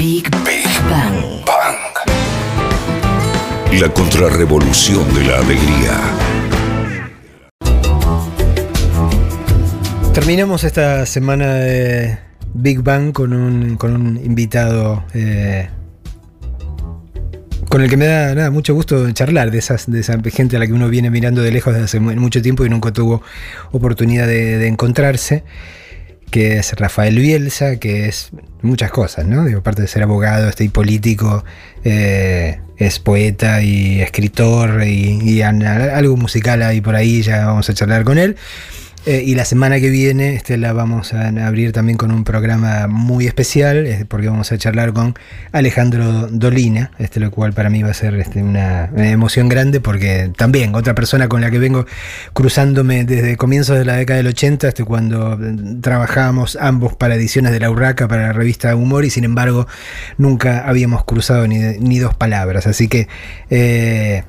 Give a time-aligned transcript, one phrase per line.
[0.00, 1.44] Big, Bang.
[3.78, 6.00] La contrarrevolución de la alegría.
[10.14, 12.18] Terminamos esta semana de
[12.54, 15.68] Big Bang con un, con un invitado eh,
[17.70, 20.58] con el que me da nada, mucho gusto charlar de, esas, de esa gente a
[20.58, 23.22] la que uno viene mirando de lejos desde hace mucho tiempo y nunca tuvo
[23.70, 25.44] oportunidad de, encontrarse,
[26.30, 28.30] que es Rafael Bielsa, que es
[28.62, 29.44] muchas cosas, ¿no?
[29.44, 31.44] Digo, aparte de ser abogado este, y político,
[31.84, 37.74] eh, es poeta y escritor y, y algo musical ahí por ahí, ya vamos a
[37.74, 38.36] charlar con él.
[39.06, 42.86] Eh, y la semana que viene este, la vamos a abrir también con un programa
[42.86, 45.14] muy especial, porque vamos a charlar con
[45.52, 50.30] Alejandro Dolina, este, lo cual para mí va a ser este, una, emoción grande, porque
[50.36, 51.86] también otra persona con la que vengo
[52.34, 55.38] cruzándome desde comienzos de la década del 80, este, cuando
[55.80, 59.66] trabajábamos ambos para ediciones de la Urraca, para la revista Humor, y sin embargo
[60.18, 62.66] nunca habíamos cruzado ni, ni dos palabras.
[62.66, 63.08] Así que...
[63.48, 64.24] Eh,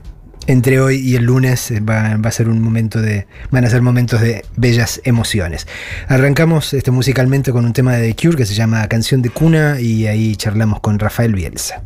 [0.47, 3.27] entre hoy y el lunes eh, va, a ser un momento de.
[3.51, 5.67] van a ser momentos de bellas emociones.
[6.07, 9.79] Arrancamos este, musicalmente con un tema de The Cure que se llama Canción de Cuna
[9.79, 11.83] y ahí charlamos con Rafael Bielsa.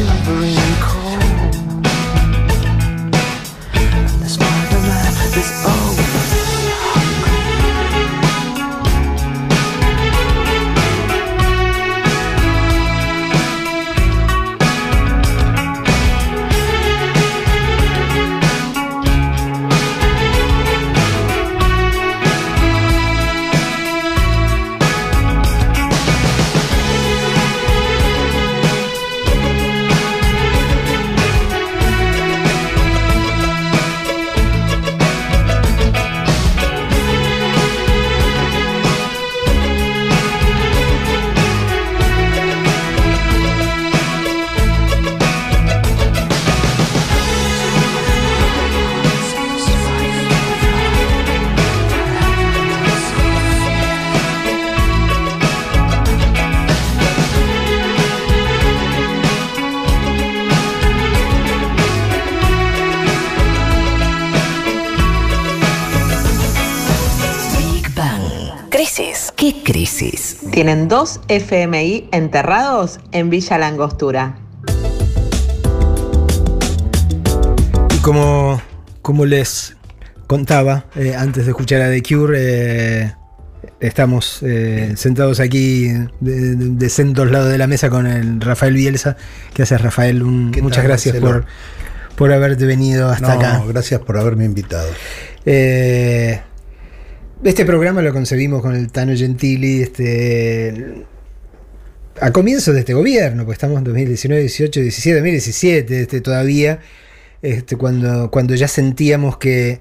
[0.00, 0.89] Bring.
[70.60, 74.36] Tienen dos FMI enterrados en Villa Langostura.
[77.94, 78.60] Y como,
[79.00, 79.78] como les
[80.26, 83.14] contaba eh, antes de escuchar a The Cure, eh,
[83.80, 85.88] estamos eh, sentados aquí
[86.20, 89.16] de, de, sendos lados de la mesa con el Rafael Bielsa.
[89.54, 90.22] ¿Qué haces, Rafael?
[90.22, 91.46] Un, muchas tal, gracias por,
[92.16, 93.62] por haberte venido hasta no, acá.
[93.66, 94.90] Gracias por haberme invitado.
[95.46, 96.42] Eh,
[97.42, 101.04] este programa lo concebimos con el Tano Gentili este,
[102.20, 106.80] a comienzos de este gobierno, pues estamos en 2019, 18, 17, 2017 este, todavía,
[107.40, 109.80] este, cuando, cuando ya sentíamos que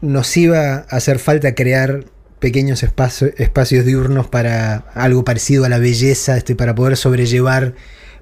[0.00, 2.04] nos iba a hacer falta crear
[2.40, 7.74] pequeños espacio, espacios diurnos para algo parecido a la belleza, este, para poder sobrellevar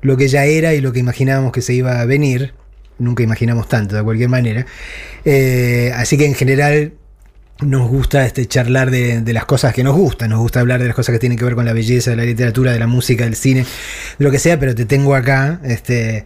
[0.02, 2.52] lo que ya era y lo que imaginábamos que se iba a venir.
[2.99, 4.67] Nunca imaginamos tanto, de cualquier manera.
[5.25, 6.93] Eh, así que en general
[7.61, 10.97] nos gusta este, charlar de, las cosas que nos gustan, nos gusta hablar de las
[10.97, 13.37] cosas que tienen que ver con la belleza, de la literatura, de la música, del
[13.37, 13.65] cine,
[14.19, 16.25] de lo que sea, pero te tengo acá, este,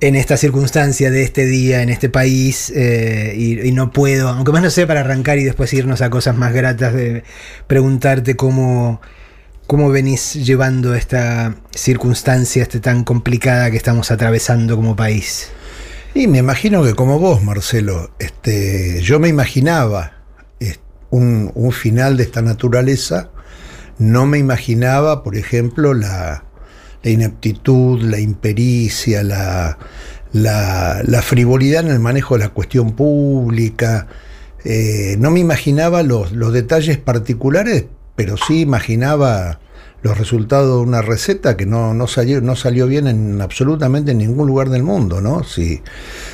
[0.00, 4.52] en esta circunstancia de este día, en este país, eh, y, y, no puedo, aunque
[4.52, 7.24] más no sea para arrancar y después irnos a cosas más gratas, de
[7.66, 9.00] preguntarte cómo,
[9.66, 15.50] cómo venís llevando esta circunstancia este, tan complicada que estamos atravesando como país.
[16.14, 20.12] Y me imagino que como vos, Marcelo, este, yo me imaginaba
[21.10, 23.30] un, un, final de esta naturaleza,
[23.98, 26.44] no me imaginaba, por ejemplo, la,
[27.02, 29.78] la ineptitud, la impericia, la,
[30.32, 34.06] la, frivolidad en el manejo de la cuestión pública,
[34.64, 39.60] eh, no me imaginaba los, los detalles particulares, pero sí imaginaba
[40.04, 44.18] los resultados de una receta que no, no, salió, no salió bien en absolutamente en
[44.18, 45.44] ningún lugar del mundo, ¿no?
[45.44, 45.80] Si,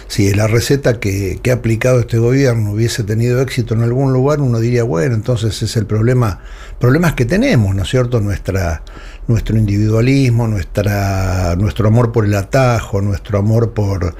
[0.08, 4.40] si la receta que, que, ha aplicado este gobierno hubiese tenido éxito en algún lugar,
[4.40, 6.40] uno diría, bueno, entonces es el problema,
[6.80, 8.20] problemas que tenemos, ¿no es cierto?
[8.20, 14.16] Nuestro individualismo, nuestra, nuestro amor por el atajo, nuestro amor por,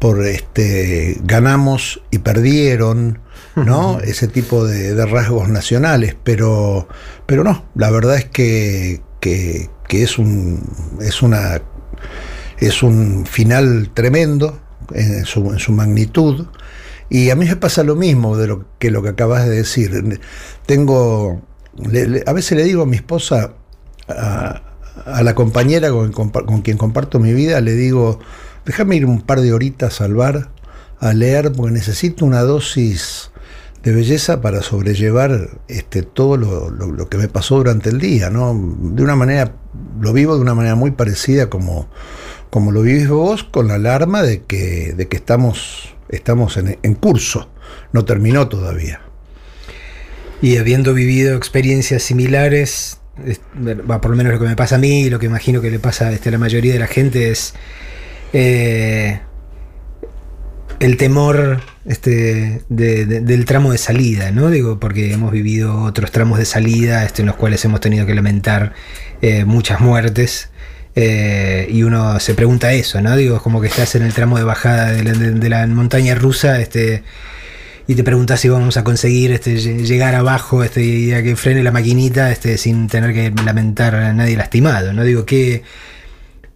[0.00, 3.20] por este, ganamos y perdieron,
[3.64, 4.00] ¿no?
[4.00, 6.88] Ese tipo de, de, rasgos nacionales, pero,
[7.26, 10.62] pero no, la verdad es que, que, que, es, un,
[11.00, 11.60] es, una,
[12.58, 14.60] es un final tremendo
[14.92, 16.46] en su, en su magnitud.
[17.10, 20.20] Y a mí me pasa lo mismo de lo que lo que acabas de decir.
[20.66, 21.40] Tengo,
[21.76, 23.54] le, le, a veces le digo a mi esposa,
[24.08, 24.62] a,
[25.06, 28.20] a la compañera con, con, con, quien comparto mi vida, le digo,
[28.66, 30.50] déjame ir un par de horitas al bar
[31.00, 33.30] a leer porque necesito una dosis
[33.82, 38.52] de belleza para sobrellevar este, todo lo, lo, que me pasó durante el día, ¿no?
[38.54, 39.54] De una manera,
[40.00, 41.88] lo vivo de una manera muy parecida como,
[42.50, 46.94] como lo vivís vos, con la alarma de que, de que estamos, estamos en, en
[46.94, 47.50] curso,
[47.92, 49.00] no terminó todavía.
[50.42, 52.98] Y habiendo vivido experiencias similares,
[54.00, 55.78] por lo menos lo que me pasa a mí y lo que imagino que le
[55.78, 57.54] pasa este, a la mayoría de la gente es
[58.32, 59.20] eh,
[60.80, 64.50] el temor este, de, de, del tramo de salida, ¿no?
[64.50, 68.14] Digo, porque hemos vivido otros tramos de salida este, en los cuales hemos tenido que
[68.14, 68.74] lamentar
[69.22, 70.50] eh, muchas muertes.
[70.94, 73.16] Eh, y uno se pregunta eso, ¿no?
[73.16, 77.04] Digo, es como que estás en el tramo de bajada de la, montaña rusa, este,
[77.86, 81.62] y te preguntas si vamos a conseguir este, llegar abajo este, y a que frene
[81.62, 84.92] la maquinita este, sin tener que lamentar a nadie lastimado.
[84.92, 85.04] ¿no?
[85.04, 85.62] Digo, ¿qué,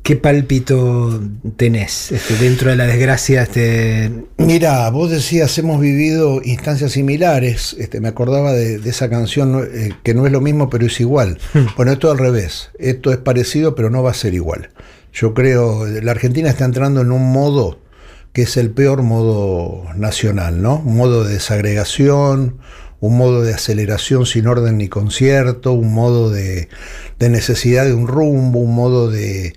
[0.03, 1.21] qué pálpito
[1.57, 3.43] tenés este, dentro de la desgracia?
[3.43, 4.11] Este...
[4.39, 7.77] Mira, vos decías, hemos vivido instancias similares.
[7.79, 11.01] Este, me acordaba de, de esa canción eh, que no es lo mismo, pero es
[11.01, 11.39] igual.
[11.55, 11.67] Hmm.
[11.77, 12.71] Bueno, esto al revés.
[12.79, 14.71] Esto es parecido, pero no va a ser igual.
[15.13, 17.79] Yo creo, la Argentina está entrando en un modo
[18.33, 20.79] que es el peor modo nacional, ¿no?
[20.79, 22.59] Un modo de desagregación,
[23.01, 26.69] un modo de aceleración sin orden ni concierto, un modo de,
[27.19, 29.53] de necesidad de un rumbo, un modo de,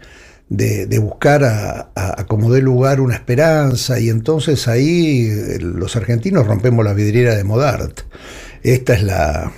[0.50, 6.94] de, buscar a, como dé lugar una esperanza, y entonces ahí los argentinos rompemos la
[6.94, 8.02] vidriera de Modart.
[8.64, 9.52] Esta es la,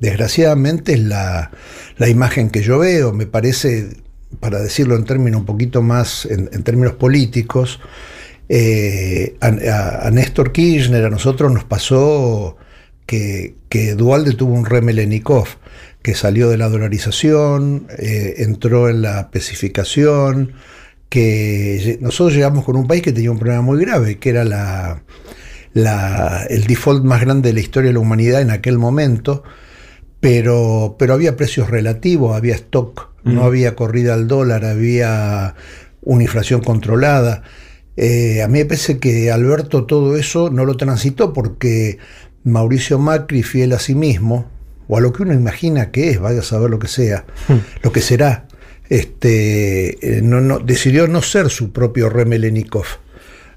[0.00, 1.50] desgraciadamente, es la,
[1.96, 3.96] la imagen que yo veo, me parece,
[4.40, 7.80] para decirlo en términos un poquito más, en, términos políticos,
[8.48, 12.56] eh, a, Néstor Kirchner, a nosotros nos pasó
[13.06, 15.46] que, que Dualde tuvo un Remelenikov,
[16.02, 20.52] que salió de la dolarización, eh, entró en la especificación,
[21.08, 25.02] que nosotros llegamos con un país que tenía un problema muy grave, que era la,
[25.74, 29.42] la, el default más grande de la historia de la humanidad en aquel momento,
[30.20, 33.34] pero, pero había precios relativos, había stock, mm.
[33.34, 35.54] no había corrida al dólar, había
[36.02, 37.42] una inflación controlada.
[37.96, 41.98] Eh, a mí me parece que Alberto todo eso no lo transitó porque
[42.44, 44.50] Mauricio Macri, fiel a sí mismo,
[44.88, 47.82] o a lo que uno imagina que es, vaya a saber lo que sea, hmm.
[47.82, 48.46] lo que será,
[48.88, 52.84] este, eh, no, decidió no ser su propio Remelenikov.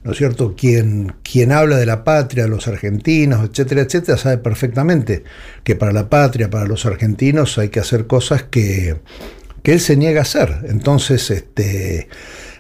[0.04, 0.56] ¿No es cierto?
[0.56, 5.24] Quien, quien habla de la patria, los argentinos, etcétera, etcétera, sabe perfectamente
[5.64, 8.98] que para la patria, para los argentinos, hay que hacer cosas que,
[9.64, 10.60] que él se niega a hacer.
[10.70, 12.08] Entonces, este,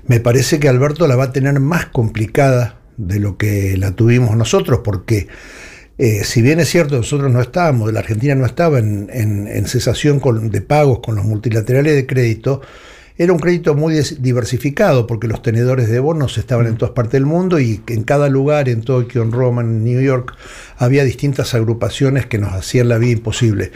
[0.07, 4.36] me parece que Alberto la va a tener más complicada de lo que la tuvimos
[4.36, 5.27] nosotros, porque
[5.98, 10.62] eh, si bien es cierto, nosotros no estábamos, la Argentina no estaba en, cesación de
[10.62, 12.62] pagos con los multilaterales de crédito,
[13.18, 17.25] era un crédito muy diversificado porque los tenedores de bonos estaban en todas partes del
[17.25, 20.36] mundo y en cada lugar, en Tokio, en Roma, en New York,
[20.78, 23.72] había distintas agrupaciones que nos hacían la vida imposible.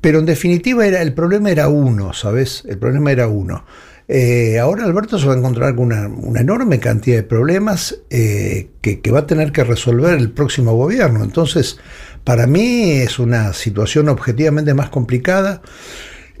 [0.00, 2.64] Pero en definitiva era, el problema era uno, ¿sabes?
[2.66, 3.64] El problema era uno.
[4.12, 9.00] Eh, ahora Alberto se va a encontrar con una, enorme cantidad de problemas eh, que,
[9.12, 11.22] va a tener que resolver el próximo gobierno.
[11.22, 11.78] Entonces,
[12.24, 15.62] para mí es una situación objetivamente más complicada.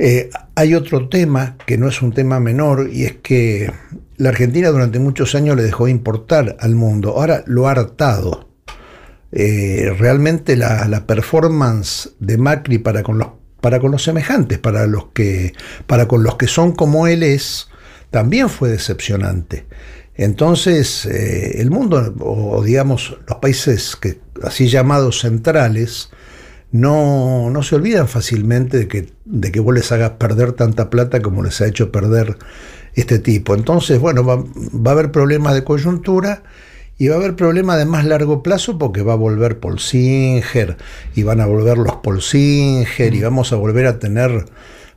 [0.00, 3.72] Eh, hay otro tema que no es un tema menor y es que
[4.16, 7.10] la Argentina durante muchos años le dejó importar al mundo.
[7.10, 8.48] Ahora lo ha hartado.
[9.30, 13.28] realmente la, la performance de Macri para con los
[13.60, 15.52] para con los semejantes, para los que,
[15.86, 17.68] para con los que son como él es,
[18.10, 19.66] también fue decepcionante.
[20.14, 26.10] Entonces, eh, el mundo, o digamos, los países que, así llamados centrales,
[26.72, 31.20] no, no se olvidan fácilmente de que, de que vos les hagas perder tanta plata
[31.20, 32.36] como les ha hecho perder
[32.94, 33.54] este tipo.
[33.54, 36.42] Entonces, bueno, va, va a haber problemas de coyuntura
[37.00, 40.76] y va a haber problemas de más largo plazo porque va a volver Paul Singer
[41.14, 43.22] y van a volver los Paul Singer y mm.
[43.22, 44.44] vamos a volver a tener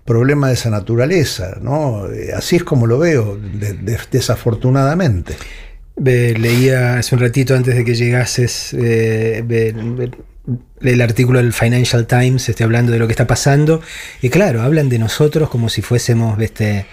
[0.04, 2.12] problemas de esa naturaleza, ¿no?
[2.12, 3.40] Eh, así es como lo veo,
[4.12, 5.38] desafortunadamente.
[5.96, 9.42] leía hace un ratito antes de que llegases eh,
[10.82, 13.80] el artículo del Financial Times, este, hablando de lo que está pasando,
[14.22, 16.86] y claro, hablan de nosotros como si fuésemos, este,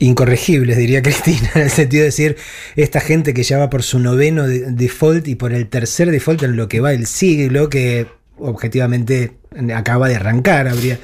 [0.00, 2.36] incorregibles, diría Cristina, en el sentido de decir,
[2.74, 6.56] esta gente que ya va por su noveno default y por el tercer default en
[6.56, 8.06] lo que va el siglo, que
[8.38, 9.32] objetivamente
[9.74, 10.98] acaba de arrancar, habría,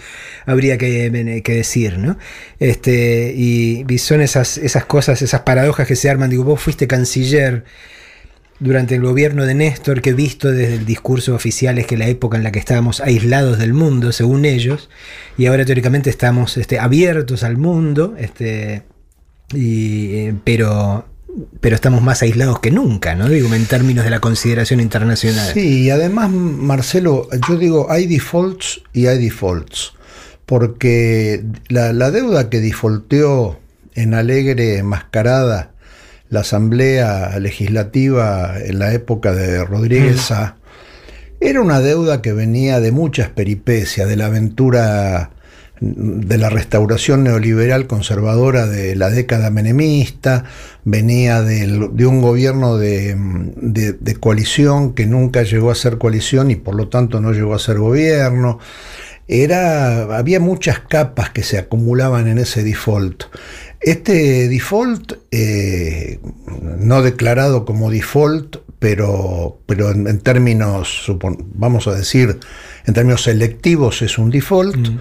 [0.46, 1.10] habría que,
[1.44, 2.18] decir, ¿no?
[2.58, 6.30] Este, y, son esas, esas cosas, esas paradojas que se arman.
[6.30, 7.64] Digo, vos fuiste canciller
[8.58, 12.36] durante el gobierno de Néstor, que visto desde el discurso oficial es que la época
[12.36, 14.88] en la que estábamos aislados del mundo, según ellos,
[15.36, 18.82] y ahora teóricamente estamos este, abiertos al mundo, este,
[19.52, 21.06] y, pero,
[21.60, 23.28] pero estamos más aislados que nunca, ¿no?
[23.28, 25.52] Digo, en términos de la consideración internacional.
[25.52, 29.92] Sí, y además, Marcelo, yo digo, hay defaults y hay defaults,
[30.46, 33.60] porque la, la deuda que defaulteó
[33.94, 35.72] en Alegre Mascarada,
[36.28, 40.32] la Asamblea Legislativa en la época de Rodríguez
[41.40, 45.30] era una deuda que venía de muchas peripecias, de la aventura
[45.80, 50.44] de la restauración neoliberal conservadora de la década menemista,
[50.84, 56.74] venía de un gobierno de, de, coalición que nunca llegó a ser coalición y por
[56.74, 58.58] lo tanto no llegó a ser gobierno.
[59.28, 63.24] Era, había muchas capas que se acumulaban en ese default.
[63.80, 66.18] Este default, eh,
[66.78, 71.10] no declarado como default, pero, pero en, términos,
[71.54, 72.38] vamos a decir,
[72.86, 74.98] en términos selectivos es un default, mm.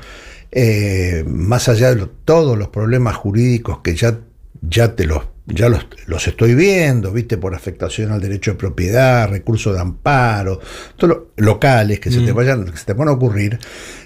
[0.52, 4.20] eh, más allá de todos los problemas jurídicos que ya,
[4.62, 9.76] ya te los ya los, estoy viendo, viste, por afectación al derecho de propiedad, recursos
[9.76, 10.60] de amparo,
[10.98, 13.60] todos locales que se te vayan, que se te van a ocurrir,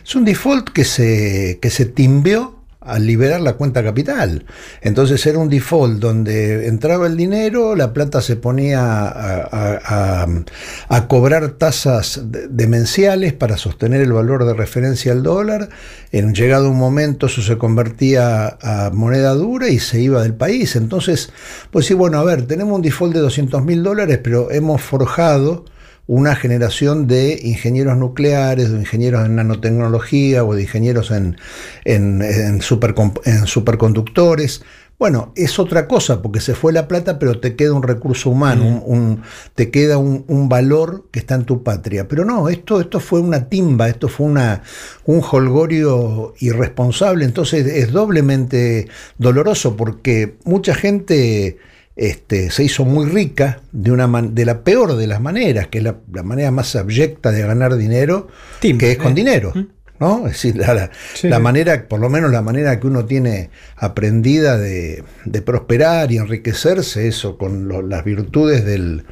[0.03, 2.58] es un default que se, que se timbió
[2.89, 4.46] al liberar la cuenta capital.
[4.81, 10.27] Entonces era un default donde entraba el dinero, la plata se ponía a,
[11.08, 15.69] cobrar tasas demenciales para sostener el valor de referencia al dólar.
[16.12, 20.75] En llegado un momento eso se convertía a moneda dura y se iba del país.
[20.75, 21.31] Entonces,
[21.72, 25.65] pues sí, bueno, a ver, tenemos un default de 200 mil dólares, pero hemos forjado
[26.09, 31.37] una generación de ingenieros nucleares, de ingenieros en nanotecnología o de ingenieros en,
[31.85, 32.61] en,
[33.45, 34.63] superconductores.
[34.97, 38.81] Bueno, es otra cosa porque se fue la plata, pero te queda un recurso humano,
[38.83, 39.21] un,
[39.53, 42.07] te queda un, valor que está en tu patria.
[42.07, 44.63] Pero no, esto, esto fue una timba, esto fue una,
[45.05, 48.87] un holgorio irresponsable, entonces es doblemente
[49.19, 51.59] doloroso porque mucha gente
[51.99, 55.83] este, se hizo muy rica de, una de la peor de las maneras, que es
[55.83, 58.29] la, manera más abyecta de ganar dinero,
[58.61, 59.51] que es con dinero.
[59.99, 60.25] ¿no?
[60.27, 65.03] Es decir, la, manera, por lo menos la manera que uno tiene aprendida de,
[65.45, 69.03] prosperar y enriquecerse, eso, con las virtudes del,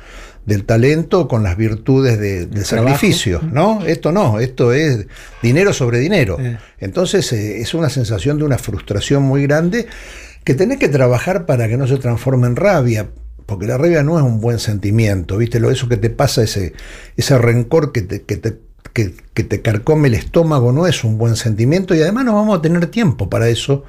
[0.46, 3.86] del talento con las virtudes del sacrificio, ¿no?
[3.86, 5.08] Esto no, esto es
[5.44, 6.38] dinero sobre dinero.
[6.40, 6.58] Eh.
[6.80, 9.88] Entonces eh, es una sensación de una frustración muy grande
[10.48, 13.10] que tenés que trabajar para que no se transforme en rabia,
[13.46, 15.60] porque la rabia no es un buen sentimiento, ¿viste?
[15.60, 16.72] Lo eso que te pasa, ese,
[17.18, 18.58] ese rencor que te, que te
[18.94, 22.62] que, te carcome el estómago no es un buen sentimiento y además no vamos a
[22.62, 23.84] tener tiempo para eso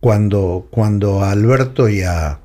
[0.00, 2.40] cuando, cuando a Alberto y a,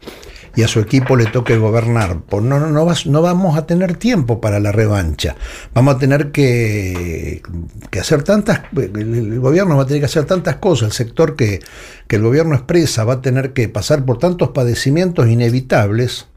[0.55, 2.21] y a su equipo le toque gobernar.
[2.27, 5.35] Pues no, no, no, no, vamos a tener tiempo para la revancha.
[5.74, 7.41] Vamos a tener que,
[7.89, 11.59] que, hacer tantas, el gobierno va a tener que hacer tantas cosas, el sector que,
[12.07, 16.27] que el gobierno expresa va a tener que pasar por tantos padecimientos inevitables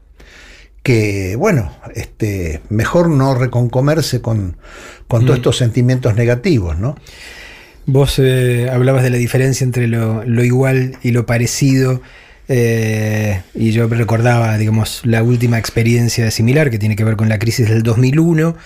[0.83, 4.57] que, bueno, este, mejor no reconcomerse con,
[5.07, 5.41] con todos mm.
[5.41, 6.95] estos sentimientos negativos, ¿no?
[7.85, 12.01] Vos eh, hablabas de la diferencia entre lo, igual y lo parecido.
[12.49, 17.39] Eh, y yo recordaba, digamos, la última experiencia similar que tiene que ver con la
[17.39, 18.57] crisis del 2001,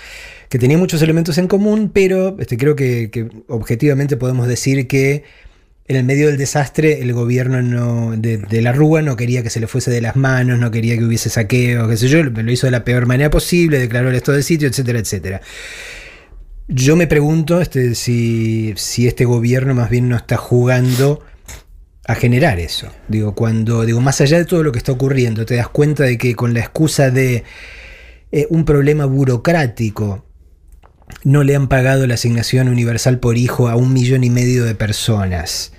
[0.49, 5.23] que tenía muchos elementos en común, pero este, creo que objetivamente podemos decir que
[5.87, 9.67] en el medio del desastre, el gobierno de, la Rúa no quería que se le
[9.67, 12.71] fuese de las manos, no quería que hubiese saqueo, qué sé yo, lo hizo de
[12.71, 15.41] la peor manera posible, declaró el estado de sitio, etcétera, etcétera.
[16.69, 21.21] Yo me pregunto este, si, si este gobierno más bien no está jugando
[22.05, 22.91] a generar eso.
[23.07, 26.17] Digo, cuando, digo, más allá de todo lo que está ocurriendo, te das cuenta de
[26.17, 27.43] que con la excusa de
[28.31, 30.25] eh, un problema burocrático,
[31.23, 34.75] no le han pagado la asignación universal por hijo a un millón y medio de
[34.75, 35.73] personas.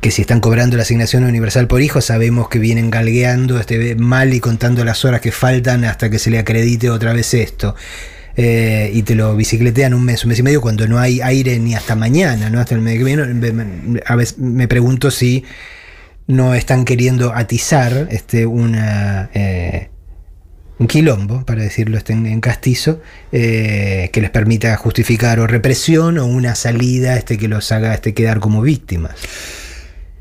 [0.00, 4.34] Que si están cobrando la asignación universal por hijo, sabemos que vienen galgueando este, mal
[4.34, 7.74] y contando las horas que faltan hasta que se le acredite otra vez esto.
[8.36, 11.58] Eh, y te lo bicicletean un mes, un mes y medio cuando no hay aire
[11.58, 12.60] ni hasta mañana, ¿no?
[12.60, 14.02] Hasta el mes que viene.
[14.04, 15.44] A veces me pregunto si
[16.26, 19.30] no están queriendo atizar este, una.
[19.32, 19.88] Eh,
[20.78, 23.00] un quilombo, para decirlo este en, castizo,
[23.32, 28.12] eh, que les permita justificar o represión o una salida este, que los haga este,
[28.12, 29.14] quedar como víctimas.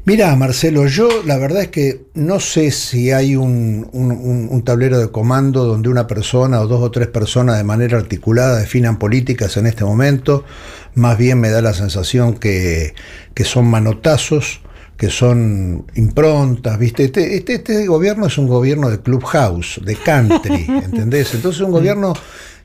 [0.08, 5.10] Mira, Marcelo, yo la verdad es que no sé si hay un, un, tablero de
[5.10, 9.66] comando donde una persona o dos o tres personas de manera articulada definan políticas en
[9.66, 10.46] este momento.
[10.94, 12.94] Más bien me da la sensación que,
[13.34, 14.62] que son manotazos
[14.96, 17.06] que son improntas, ¿viste?
[17.06, 21.34] Este, este, este, gobierno es un gobierno de clubhouse, de country, ¿entendés?
[21.34, 22.14] Entonces un gobierno,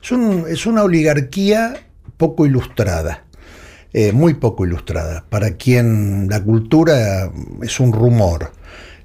[0.01, 3.25] es, un, es una oligarquía poco ilustrada,
[3.93, 8.51] eh, muy poco ilustrada, para quien la cultura es un rumor.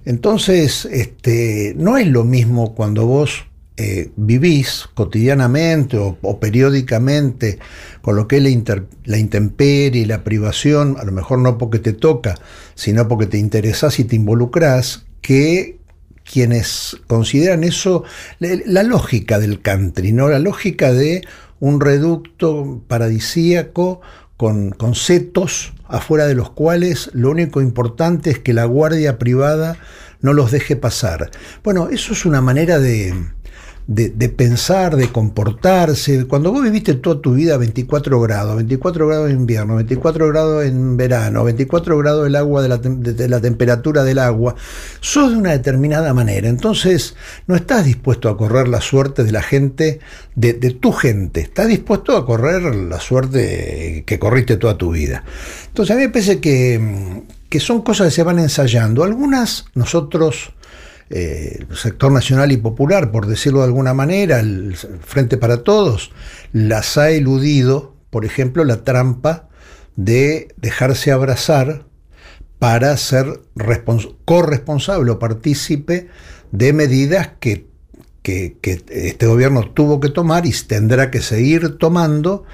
[0.05, 3.47] Entonces, este, no es lo mismo cuando vos
[3.79, 7.59] eh, vivís cotidianamente o, periódicamente
[8.01, 11.93] con lo que es la, intemperie y la privación, a lo mejor no porque te
[11.93, 12.37] toca,
[12.75, 15.79] sino porque te interesás y te involucras, que
[16.25, 18.05] quienes consideran eso
[18.39, 21.23] la, lógica del country, la lógica de
[21.61, 24.01] un reducto paradisíaco
[24.37, 29.77] con, con setos afuera de los cuales lo único importante es que la guardia privada
[30.21, 31.31] no los deje pasar.
[31.63, 33.15] Bueno, eso es una manera de,
[33.89, 36.27] de, pensar, de comportarse.
[36.27, 40.65] Cuando vos viviste toda tu vida a 24 grados, 24 grados en invierno, 24 grados
[40.65, 44.57] en verano, 24 grados del agua de la, de temperatura del agua,
[45.01, 46.49] sos de una determinada manera.
[46.49, 47.15] Entonces,
[47.47, 50.01] no estás dispuesto a correr la suerte de la gente,
[50.35, 51.41] de, tu gente.
[51.41, 55.23] Estás dispuesto a correr la suerte que corriste toda tu vida.
[55.69, 59.05] Entonces, a mí me parece que, que son cosas que se van ensayando.
[59.05, 60.53] Algunas nosotros
[61.09, 66.11] el eh, sector nacional y popular, por decirlo de alguna manera, el Frente para Todos,
[66.53, 69.49] las ha eludido, por ejemplo, la trampa
[69.95, 71.87] de dejarse abrazar
[72.59, 73.41] para ser
[74.25, 76.09] corresponsable o partícipe
[76.53, 77.67] de medidas que,
[78.23, 78.57] que,
[78.89, 82.45] este gobierno tuvo que tomar y tendrá que seguir tomando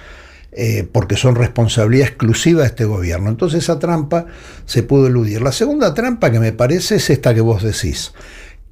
[0.51, 3.31] eh, porque son responsabilidad exclusiva de este gobierno.
[3.31, 4.27] Entonces esa trampa
[4.67, 5.41] se pudo eludir.
[5.41, 8.13] La segunda trampa que me parece es esta que vos decís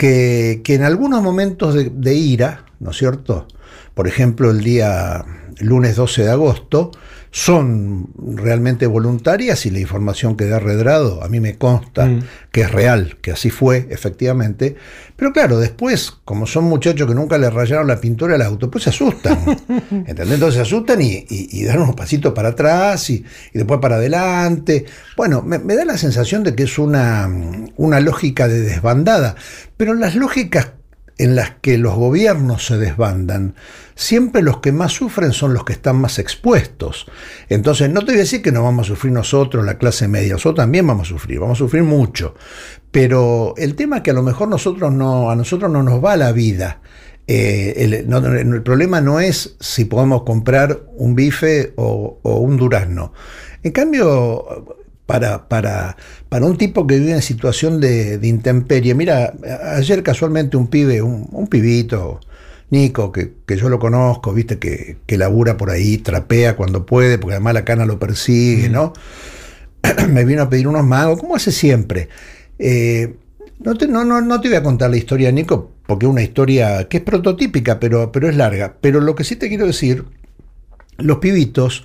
[0.00, 3.46] que, en algunos momentos de, ira, ¿no es cierto?
[3.92, 5.26] Por ejemplo, el día
[5.58, 6.90] lunes 12 de agosto,
[7.32, 12.22] son realmente voluntarias y la información que da Redrado a mí me consta mm.
[12.50, 14.76] que es real, que así fue efectivamente.
[15.14, 18.84] Pero claro, después, como son muchachos que nunca le rayaron la pintura al auto, pues
[18.84, 19.38] se asustan.
[19.90, 20.32] ¿Entendés?
[20.32, 24.86] Entonces se asustan y, dan unos pasitos para atrás y, después para adelante.
[25.16, 27.30] Bueno, me, me, da la sensación de que es una,
[27.76, 29.36] una lógica de desbandada.
[29.76, 30.72] Pero las lógicas
[31.22, 33.54] en las que los gobiernos se desbandan,
[33.94, 37.06] siempre los que más sufren son los que están más expuestos.
[37.48, 40.32] Entonces, no te voy a decir que no vamos a sufrir nosotros, la clase media,
[40.32, 42.34] nosotros también vamos a sufrir, vamos a sufrir mucho.
[42.90, 46.80] Pero el tema es que a lo mejor a nosotros no nos va la vida
[47.32, 53.12] eh, el, problema no es si podemos comprar un bife o un durazno.
[53.62, 54.79] En cambio,
[55.10, 55.96] para, para,
[56.28, 59.34] para, un tipo que vive en situación de, de, intemperie, mira,
[59.74, 62.20] ayer casualmente un pibe, un, un pibito,
[62.70, 67.18] Nico, que, que, yo lo conozco, viste, que, que, labura por ahí, trapea cuando puede,
[67.18, 68.72] porque además la cana lo persigue, mm.
[68.72, 68.92] ¿no?
[70.10, 72.08] Me vino a pedir unos magos, como hace siempre.
[72.60, 73.16] Eh,
[73.58, 76.22] no, te, no, no, no, te voy a contar la historia Nico, porque es una
[76.22, 78.76] historia que es prototípica, pero, pero es larga.
[78.80, 80.04] Pero lo que sí te quiero decir,
[80.98, 81.84] los pibitos,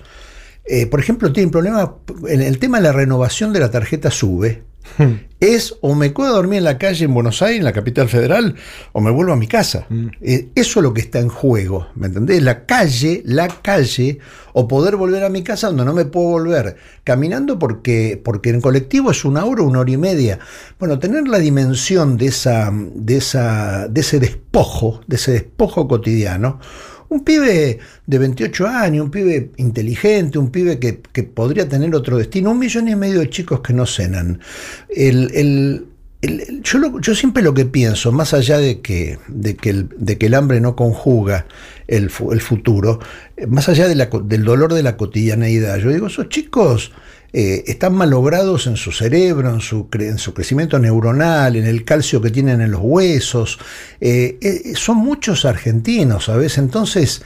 [0.66, 1.90] eh, por ejemplo, tienen problemas
[2.28, 4.64] en el tema de la renovación de la tarjeta SUBE.
[4.98, 5.14] Hmm.
[5.40, 8.08] Es o me quedo a dormir en la calle en Buenos Aires, en la capital
[8.08, 8.54] federal,
[8.92, 9.84] o me vuelvo a mi casa.
[9.90, 10.06] Mm.
[10.22, 12.42] Eh, eso es lo que está en juego, ¿me entendés?
[12.42, 14.18] La calle, la calle,
[14.54, 18.62] o poder volver a mi casa donde no me puedo volver caminando porque, porque en
[18.62, 20.38] colectivo es una hora, una hora y media.
[20.78, 26.60] Bueno, tener la dimensión de, esa, de, esa, de ese despojo, de ese despojo cotidiano,
[27.08, 32.18] un pibe de 28 años, un pibe inteligente, un pibe que, que podría tener otro
[32.18, 34.40] destino, un millón y medio de chicos que no cenan.
[34.88, 35.86] El, el,
[36.22, 40.18] el, yo, yo, siempre lo que pienso, más allá de que, de que, el, de
[40.18, 41.46] que el hambre no conjuga
[41.86, 43.00] el, futuro,
[43.48, 46.92] más allá del dolor de la cotidianeidad, yo digo, esos chicos
[47.38, 52.22] eh, están malogrados en su cerebro, en su, en su, crecimiento neuronal, en el calcio
[52.22, 53.58] que tienen en los huesos.
[54.00, 56.56] Eh, eh, son muchos argentinos, ¿sabes?
[56.56, 57.20] Entonces,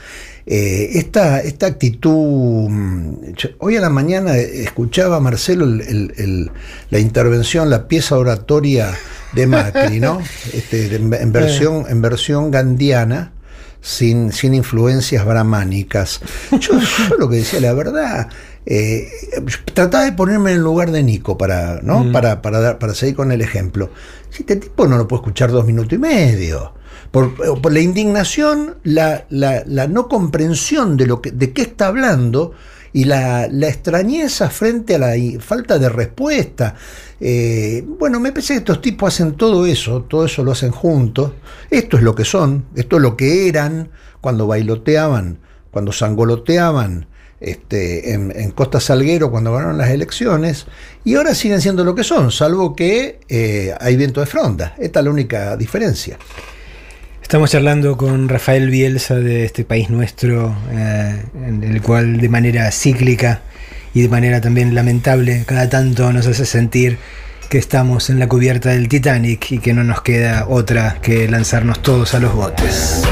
[0.45, 3.13] esta, esta, actitud, mm,
[3.59, 5.79] hoy a la mañana escuchaba Marcelo el,
[6.17, 6.51] el,
[6.89, 8.93] la intervención, la pieza oratoria
[9.31, 10.21] de Macri, ¿no?
[10.53, 13.31] Este, en, versión, en versión gandiana.
[13.83, 16.21] Sin, sin influencias brahmánicas.
[16.51, 18.29] Yo, yo lo que decía, la verdad,
[18.65, 19.09] eh,
[19.73, 22.03] trataba de ponerme en el lugar de Nico para, ¿no?
[22.03, 22.11] Mm.
[22.11, 23.89] para, para, dar, para seguir con el ejemplo.
[24.29, 26.73] Si este tipo no lo puede escuchar dos minutos y medio.
[27.09, 31.87] Por, por la indignación, la, la, la, no comprensión de, lo que, de qué está
[31.87, 32.53] hablando
[32.93, 36.75] y la, la extrañeza frente a la falta de respuesta.
[37.19, 41.33] Eh, bueno, me parece que estos tipos hacen todo eso, todo eso lo hacen juntos.
[41.69, 43.89] Esto es lo que son, esto es lo que eran
[44.21, 47.07] cuando bailoteaban, cuando sangoloteaban
[47.41, 50.67] este, en, Costa Salguero cuando ganaron las elecciones,
[51.03, 54.75] y ahora siguen siendo lo que son, salvo que eh, hay viento de fronda.
[54.77, 56.17] Esta es la única diferencia.
[57.21, 62.69] Estamos charlando con Rafael Bielsa de este país nuestro, eh, en el cual de manera
[62.71, 63.41] cíclica
[63.93, 66.97] y de manera también lamentable, cada tanto nos hace sentir
[67.49, 71.81] que estamos en la cubierta del Titanic y que no nos queda otra que lanzarnos
[71.81, 73.03] todos a los botes.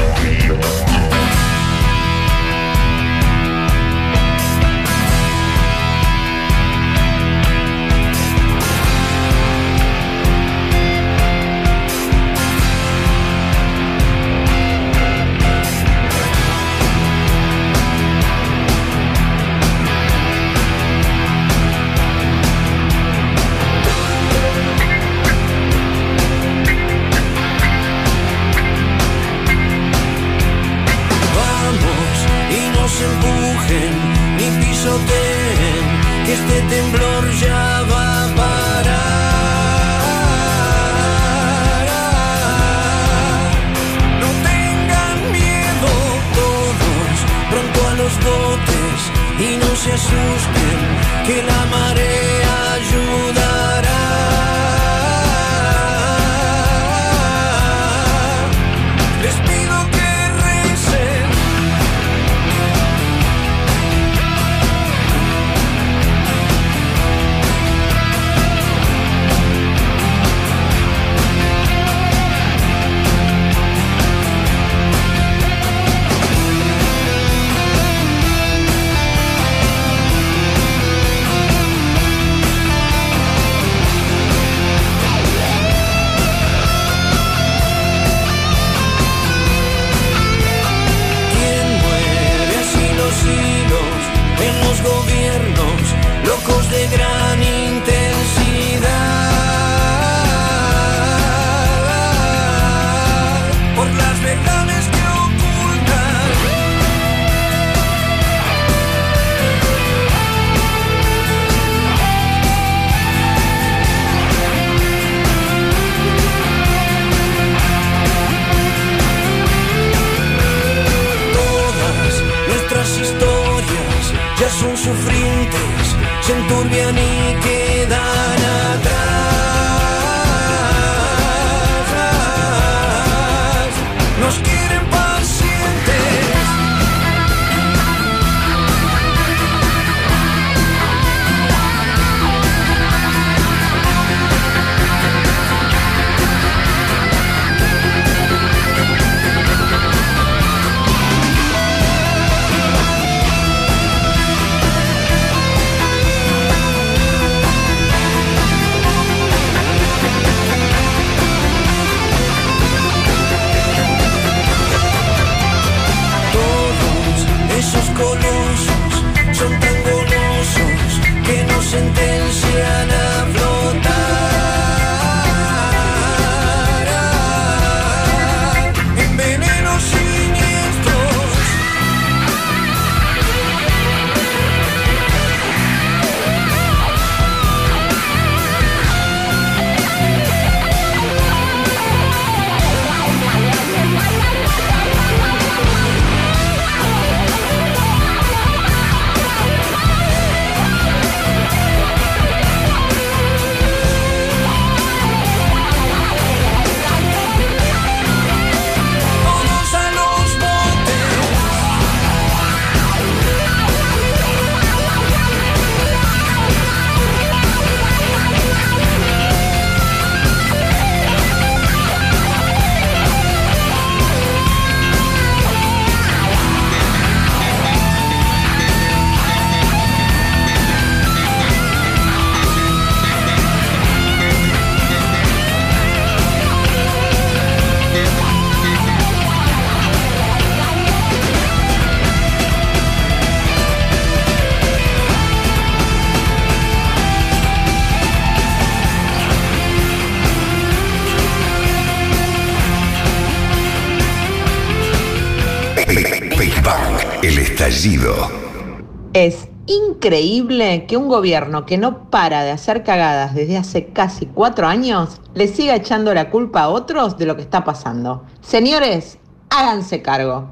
[260.10, 265.20] Increíble que un gobierno que no para de hacer cagadas desde hace casi cuatro años
[265.34, 268.24] le siga echando la culpa a otros de lo que está pasando.
[268.40, 269.18] Señores,
[269.50, 270.50] háganse cargo.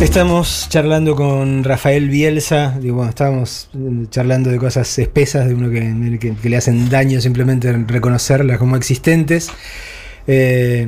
[0.00, 3.70] Estamos charlando con Rafael Bielsa, digo, bueno, estábamos
[4.10, 9.50] charlando de cosas espesas, de uno que, le hacen daño simplemente reconocerlas como existentes.
[10.28, 10.86] Eh,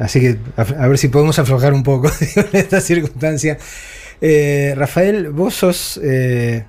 [0.00, 3.58] así que a, ver si podemos aflojar un poco en esta circunstancia.
[4.20, 6.64] Eh, Rafael, vos sos eh,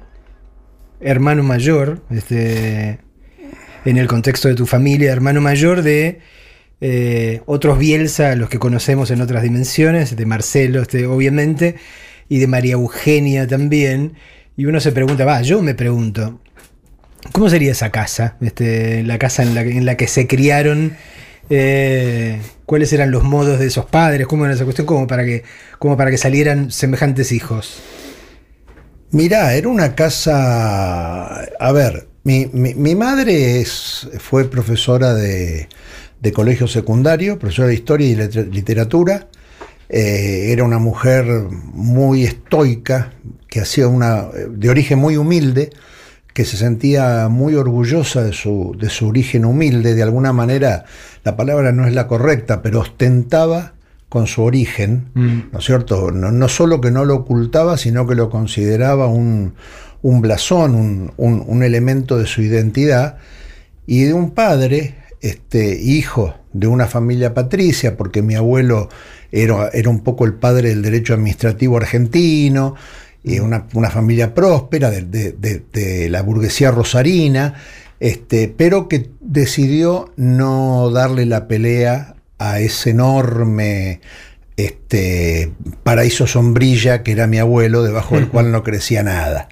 [0.99, 2.99] hermano mayor, este,
[3.85, 6.19] en el contexto de tu familia, hermano mayor de
[6.79, 11.75] eh, otros Bielsa, los que conocemos en otras dimensiones, de Marcelo, este, obviamente,
[12.29, 14.13] y de María Eugenia también.
[14.55, 16.39] Y uno se pregunta, va, yo me pregunto,
[17.31, 18.37] ¿cómo sería esa casa?
[18.41, 20.93] Este, la casa en la, que- se criaron.
[22.71, 24.27] ¿Cuáles eran los modos de esos padres?
[24.27, 24.87] ¿Cómo era esa cuestión?
[24.87, 25.43] Como para que,
[25.97, 27.81] para que salieran semejantes hijos.
[29.11, 31.41] Mirá, era una casa.
[31.59, 35.67] A ver, mi, mi- madre es, fue profesora de,
[36.21, 39.27] de colegio secundario, profesora de historia y literatura.
[39.89, 43.11] Eh, era una mujer muy estoica,
[43.49, 44.27] que hacía una.
[44.49, 45.71] de origen muy humilde,
[46.33, 49.95] que se sentía muy orgullosa de su, de su origen humilde.
[49.95, 50.85] De alguna manera,
[51.23, 53.73] la palabra no es la correcta, pero ostentaba
[54.09, 55.39] con su origen, Mm.
[55.53, 56.11] ¿no es cierto?
[56.11, 59.53] No, no solo que no lo ocultaba, sino que lo consideraba un,
[60.01, 63.17] un blasón, un, un- un elemento de su identidad,
[63.87, 68.89] y de un padre, este, hijo de una familia patricia, porque mi abuelo
[69.31, 72.75] era, era un poco el padre del derecho administrativo argentino,
[73.23, 77.55] y una, una familia próspera de, de- de- de la burguesía rosarina,
[77.99, 84.01] este, pero que decidió no darle la pelea a ese enorme
[84.65, 89.49] este, paraíso sombrilla que era mi abuelo, debajo del cual no crecía nada.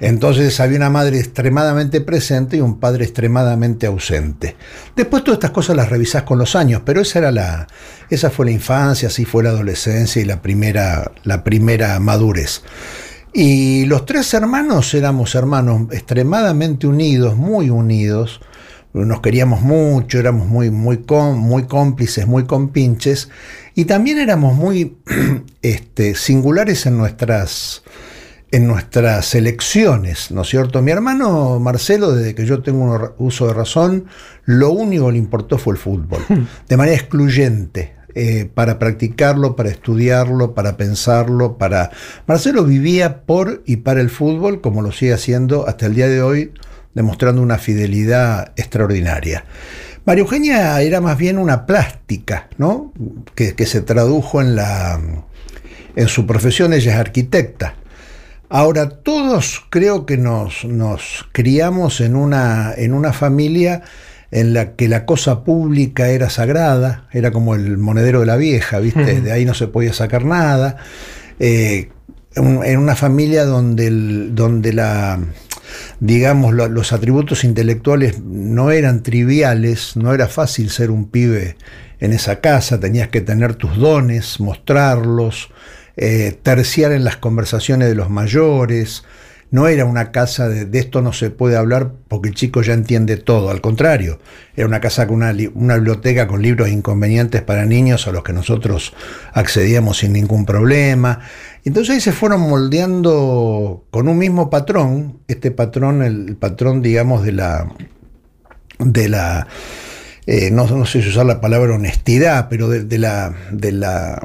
[0.00, 4.56] Entonces había una madre extremadamente presente y un padre extremadamente ausente.
[4.94, 7.66] Después todas estas cosas las revisás con los años, pero esa era la,
[8.10, 12.62] esa fue la infancia, así fue la adolescencia y la primera, la primera madurez.
[13.32, 18.40] Y los tres hermanos éramos hermanos extremadamente unidos, muy unidos.
[19.04, 21.04] Nos queríamos mucho, éramos muy, muy,
[21.34, 23.28] muy cómplices, muy compinches.
[23.74, 24.96] Y también éramos muy
[25.62, 27.82] este, singulares en nuestras,
[28.50, 30.80] en nuestras elecciones, ¿no es cierto?
[30.80, 34.06] Mi hermano Marcelo, desde que yo tengo un uso de razón,
[34.46, 36.24] lo único que le importó fue el fútbol,
[36.66, 37.96] de manera excluyente.
[38.18, 41.90] eh, para practicarlo, para estudiarlo, para pensarlo, para...
[42.26, 46.22] Marcelo vivía por y para el fútbol, como lo sigue haciendo hasta el día de
[46.22, 46.52] hoy,
[46.96, 49.44] demostrando una fidelidad extraordinaria.
[50.04, 52.92] María Eugenia era más bien una plástica, ¿no?
[53.36, 54.98] Que, que se tradujo en la
[55.94, 57.74] en su profesión, ella es arquitecta.
[58.48, 63.82] Ahora, todos creo que nos, nos criamos en una, en una familia
[64.30, 68.78] en la que la cosa pública era sagrada, era como el monedero de la vieja,
[68.78, 69.20] ¿viste?
[69.22, 70.76] De ahí no se podía sacar nada.
[71.40, 71.88] Eh,
[72.36, 75.18] en una familia donde, el- donde la,
[76.00, 81.56] digamos, lo- los atributos intelectuales no eran triviales, no era fácil ser un pibe
[82.00, 85.50] en esa casa, tenías que tener tus dones, mostrarlos,
[85.96, 89.04] eh, terciar en las conversaciones de los mayores.
[89.50, 92.72] No era una casa de, de esto no se puede hablar porque el chico ya
[92.74, 94.18] entiende todo, al contrario,
[94.56, 98.24] era una casa con una, li- una biblioteca con libros inconvenientes para niños a los
[98.24, 98.92] que nosotros
[99.32, 101.20] accedíamos sin ningún problema.
[101.64, 107.22] Entonces ahí se fueron moldeando con un mismo patrón, este patrón, el, el patrón, digamos,
[107.24, 107.68] de la,
[108.80, 109.46] de la
[110.26, 114.20] eh, no, no sé si usar la palabra honestidad, pero de, de la, de, la,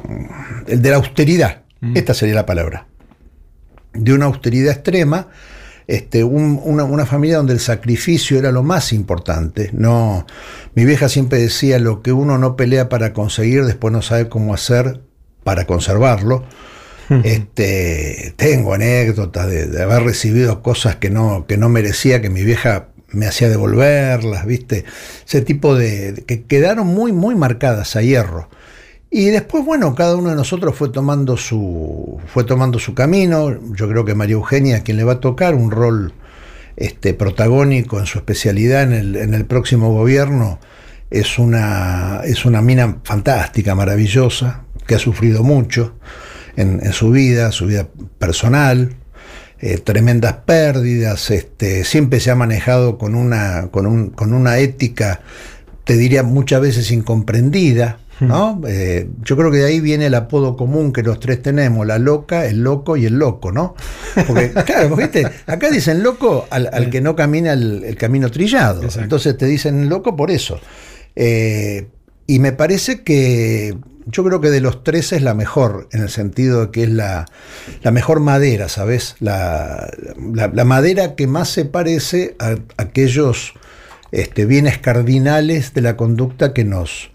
[0.66, 1.62] de la austeridad.
[1.94, 2.86] Esta sería la palabra.
[3.94, 5.28] De una austeridad extrema,
[5.86, 9.70] este, un- una, una familia donde el sacrificio era lo más importante.
[9.72, 10.26] No,
[10.74, 14.54] mi vieja siempre decía, lo que uno no pelea para conseguir, después no sabe cómo
[14.54, 15.00] hacer
[15.44, 16.44] para conservarlo.
[17.24, 22.42] Este, tengo anécdotas de, de haber recibido cosas que no, que no merecía, que mi
[22.42, 24.84] vieja me hacía devolverlas, ¿viste?
[25.26, 26.12] Ese tipo de.
[26.12, 28.48] de- que quedaron muy, muy marcadas a hierro.
[29.14, 33.50] Y después, bueno, cada uno de nosotros fue tomando su, fue tomando su camino.
[33.74, 36.14] Yo creo que María Eugenia, quien le va a tocar un rol
[36.76, 40.58] este, protagónico en su especialidad en el, en el próximo gobierno,
[41.10, 45.94] es una, es una mina fantástica, maravillosa, que ha sufrido mucho
[46.56, 48.94] en, en su vida, su vida personal,
[49.60, 55.20] eh, tremendas pérdidas, este, siempre se ha manejado con una, con un- con una ética,
[55.84, 58.60] te diría muchas veces incomprendida, ¿no?
[58.66, 61.98] Eh, yo creo que de ahí viene el apodo común que los tres tenemos, la
[61.98, 63.74] loca, el loco y el loco, ¿no?
[64.26, 65.26] Porque, claro, ¿viste?
[65.46, 68.82] acá dicen loco al, que no camina el, camino trillado.
[68.96, 70.60] Entonces te dicen loco por eso.
[71.16, 71.88] Eh,
[72.26, 76.08] y me parece que yo creo que de los tres es la mejor, en el
[76.08, 77.26] sentido de que es la,
[77.92, 79.16] mejor madera, ¿sabes?
[79.20, 79.90] La,
[80.64, 83.54] madera que más se parece a, aquellos
[84.10, 87.11] este, bienes cardinales de la conducta que nos,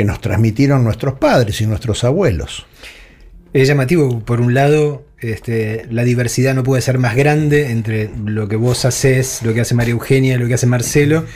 [0.00, 2.64] que nos transmitieron nuestros padres y nuestros abuelos.
[3.52, 8.48] Es llamativo, por un lado, este, la diversidad no puede ser más grande entre lo
[8.48, 11.26] que vos haces, lo que hace María Eugenia, lo que hace Marcelo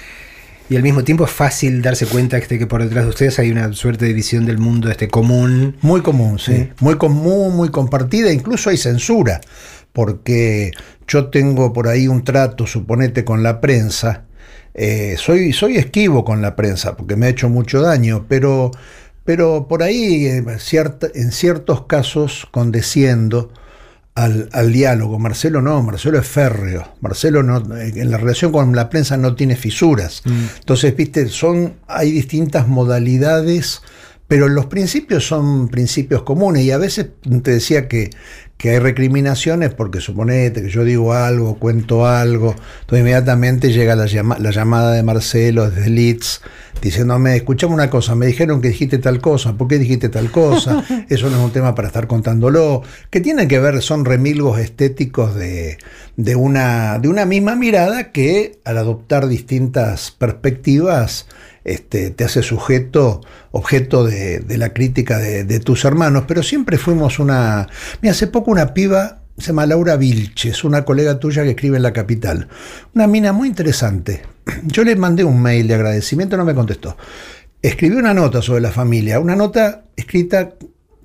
[0.70, 3.50] y al mismo tiempo es fácil darse cuenta este, que por detrás de ustedes hay
[3.50, 5.76] una suerte de visión del mundo este, común.
[5.82, 6.70] Muy común, sí.
[6.80, 9.42] Muy común, muy compartida, incluso hay censura,
[9.92, 10.70] porque
[11.06, 14.24] yo tengo por ahí un trato, suponete, con la prensa.
[14.74, 18.72] Eh, soy, soy esquivo con la prensa porque me ha hecho mucho daño, pero,
[19.24, 20.44] pero por ahí eh,
[21.14, 23.52] en ciertos casos condeciendo
[24.14, 25.18] al, diálogo.
[25.18, 26.94] Marcelo no, Marcelo es férreo.
[27.00, 30.22] Marcelo no, en la relación con la prensa no tiene fisuras.
[30.24, 30.44] Mm.
[30.60, 33.82] Entonces, viste, son, hay distintas modalidades,
[34.28, 36.62] pero los principios son principios comunes.
[36.62, 37.08] Y a veces
[37.42, 38.10] te decía que
[38.56, 44.06] que hay recriminaciones porque suponete que yo digo algo, cuento algo, entonces inmediatamente llega la,
[44.06, 46.40] la llamada de Marcelo desde Leeds
[46.80, 50.84] diciéndome, escuchame una cosa, me dijeron que dijiste tal cosa, ¿por qué dijiste tal cosa?
[51.08, 55.34] Eso no es un tema para estar contándolo, que tienen que ver, son remilgos estéticos
[55.34, 55.78] de,
[56.16, 61.26] de, una, de una misma mirada que al adoptar distintas perspectivas
[61.64, 67.68] este, te hace sujeto, objeto de, la crítica de, tus hermanos, pero siempre fuimos una...
[68.02, 71.82] Mira, hace poco una piba, se llama Laura Vilches, una colega tuya que escribe en
[71.82, 72.48] La Capital,
[72.94, 74.22] una mina muy interesante.
[74.64, 76.96] Yo le mandé un mail de agradecimiento, no me contestó.
[77.62, 80.52] Escribió una nota sobre la familia, una nota escrita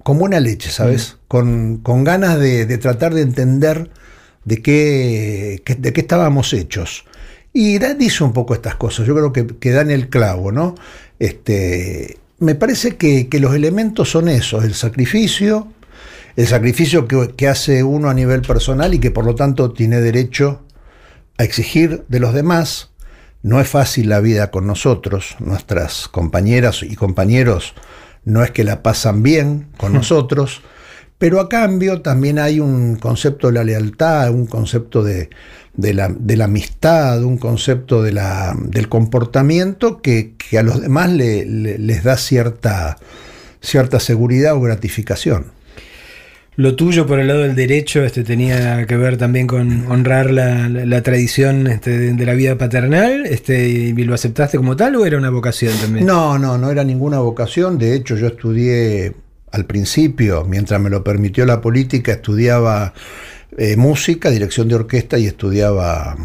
[0.04, 1.18] como una leche, ¿sabes?
[1.30, 1.76] Mm.
[1.76, 3.90] Con, ganas de, tratar de entender
[4.44, 7.06] de qué, de qué estábamos hechos.
[7.52, 10.76] Y dice un poco estas cosas, yo creo que, que dan el clavo, ¿no?
[11.18, 15.68] Este, me parece que, los elementos son esos, el sacrificio,
[16.36, 20.62] el sacrificio que, hace uno a nivel personal y que por lo tanto tiene derecho
[21.38, 22.92] a exigir de los demás.
[23.42, 27.74] No es fácil la vida con nosotros, nuestras compañeras y compañeros
[28.26, 30.62] no es que la pasan bien con nosotros,
[31.20, 35.30] pero a cambio también hay un concepto de la lealtad, un concepto de,
[35.76, 41.12] de la, de la amistad, un concepto de la, del comportamiento que, a los demás
[41.12, 42.98] les da cierta,
[43.62, 45.48] cierta seguridad o gratificación.
[46.56, 51.02] Lo tuyo por el lado del derecho este, tenía que ver también con honrar la,
[51.04, 55.30] tradición este, de, la vida paternal este, y lo aceptaste como tal o era una
[55.30, 56.06] vocación también?
[56.06, 57.78] No, no, no era ninguna vocación.
[57.78, 59.14] De hecho, yo estudié
[59.52, 62.94] al principio, mientras me lo permitió la política, estudiaba
[63.58, 66.16] eh, música, dirección de orquesta y estudiaba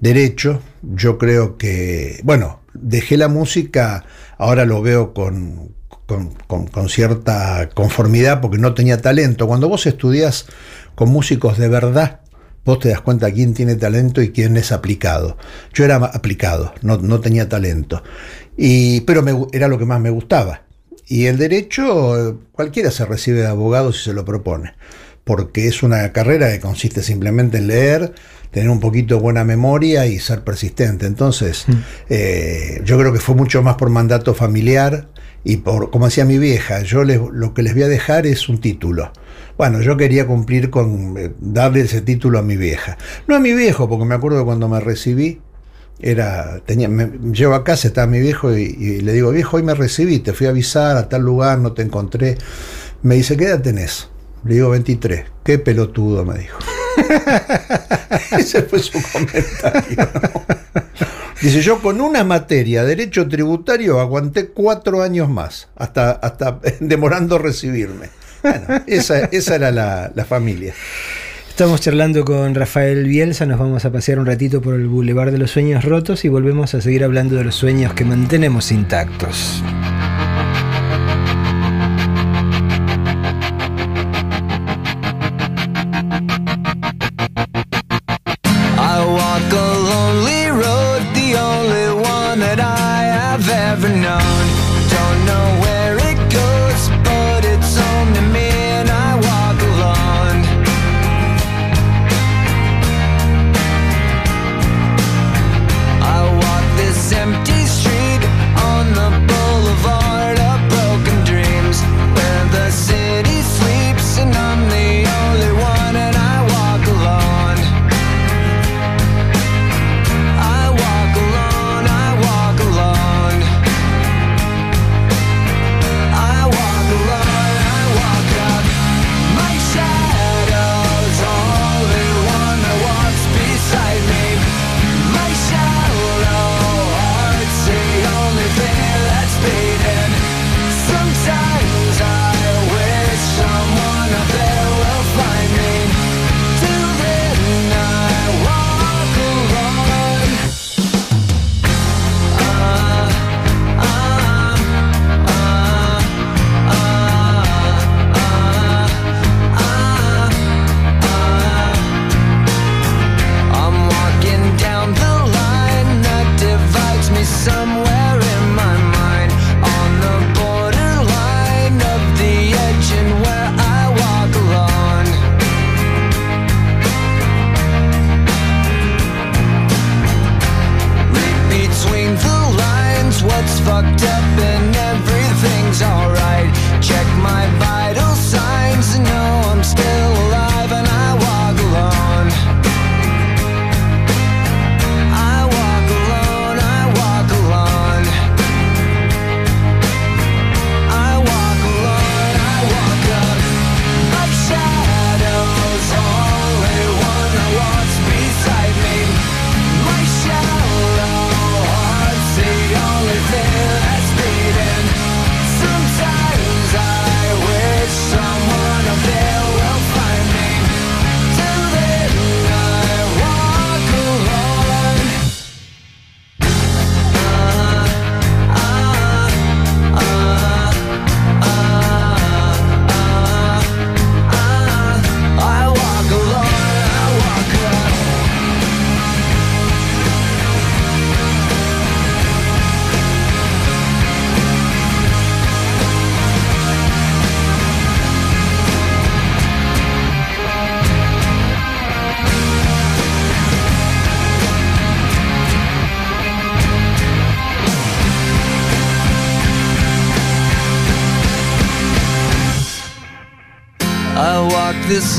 [0.00, 0.62] derecho.
[0.82, 4.04] Yo creo que, bueno, dejé la música,
[4.38, 5.74] ahora lo veo con,
[6.46, 9.46] con, cierta conformidad porque no tenía talento.
[9.46, 10.46] Cuando vos estudias
[10.94, 12.20] con músicos de verdad,
[12.64, 15.36] vos te das cuenta quién tiene talento y quién es aplicado.
[15.72, 18.02] Yo era aplicado, no, no tenía talento,
[18.56, 20.62] y, pero me, era lo que más me gustaba.
[21.10, 24.74] Y el derecho, cualquiera se recibe de abogado si se lo propone
[25.24, 28.14] porque es una carrera que consiste simplemente en leer,
[28.50, 31.06] tener un poquito de buena memoria y ser persistente.
[31.06, 31.72] Entonces, mm.
[32.08, 35.08] eh, yo creo que fue mucho más por mandato familiar
[35.44, 38.60] y por, como decía mi vieja, yo lo que les voy a dejar es un
[38.60, 39.12] título.
[39.56, 42.98] Bueno, yo quería cumplir con eh, darle ese título a mi vieja.
[43.28, 45.40] No a mi viejo, porque me acuerdo cuando me recibí,
[46.02, 49.74] era, tenía, me, llevo a casa, estaba mi viejo y, le digo, viejo, hoy me
[49.74, 52.38] recibí, te fui a avisar a tal lugar, no te encontré.
[53.02, 54.08] Me dice, ¿qué edad tenés?
[54.44, 55.24] Le digo 23.
[55.44, 56.58] Qué pelotudo, me dijo.
[58.38, 60.08] Ese fue su comentario.
[61.40, 68.10] Dice, yo con una materia, derecho tributario, aguanté cuatro años más, hasta, hasta demorando recibirme.
[68.42, 70.74] Bueno, esa, era la, la familia.
[71.60, 75.36] Estamos charlando con Rafael Bielsa, nos vamos a pasear un ratito por el Boulevard de
[75.36, 79.62] los Sueños Rotos y volvemos a seguir hablando de los sueños que mantenemos intactos.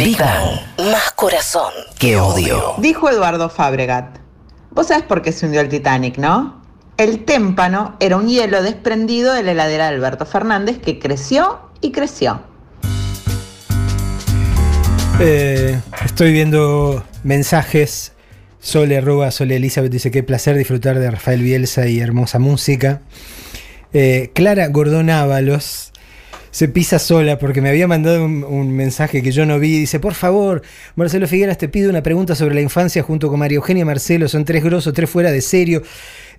[0.00, 0.58] Big Bang.
[0.78, 2.72] Más corazón que odio.
[2.78, 4.16] Dijo Eduardo Fabregat.
[4.70, 6.62] Vos sabés por qué se hundió el Titanic, ¿no?
[6.96, 11.92] El témpano era un hielo desprendido de la heladera de Alberto Fernández que creció y
[11.92, 12.40] creció.
[15.20, 18.12] Eh, estoy viendo mensajes.
[18.58, 23.02] Sole arroba Sole Elizabeth dice qué placer disfrutar de Rafael Bielsa y hermosa música.
[23.92, 25.89] Eh, Clara Gordón Ábalos
[26.50, 29.78] se pisa sola porque me había mandado un, mensaje que yo no vi.
[29.78, 30.62] Dice, por favor,
[30.96, 34.28] Marcelo Figueras, te pido una pregunta sobre la infancia junto con María Eugenia Marcelo.
[34.28, 35.82] Son tres grosos, tres fuera de serio.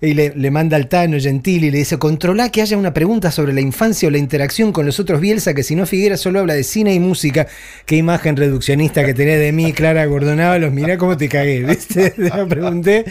[0.00, 3.52] Y le, manda al Tano Gentili y le dice, controla que haya una pregunta sobre
[3.52, 6.54] la infancia o la interacción con los otros Bielsa, que si no Figueras solo habla
[6.54, 7.46] de cine y música.
[7.86, 10.72] Qué imagen reduccionista que tenés de mí, Clara Gordón Ábalos.
[10.72, 12.10] Mirá cómo te cagué, ¿viste?
[12.16, 13.04] Te lo pregunté.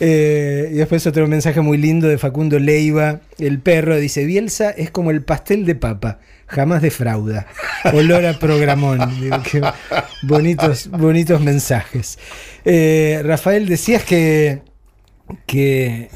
[0.00, 4.90] Eh, y después otro mensaje muy lindo de Facundo Leiva, el perro, dice, Bielsa es
[4.90, 7.46] como el pastel de papa, jamás defrauda.
[7.92, 8.98] Olor a programón.
[10.22, 12.18] Bonitos, bonitos mensajes.
[12.64, 14.62] Eh, Rafael, decías que,
[15.46, 16.08] que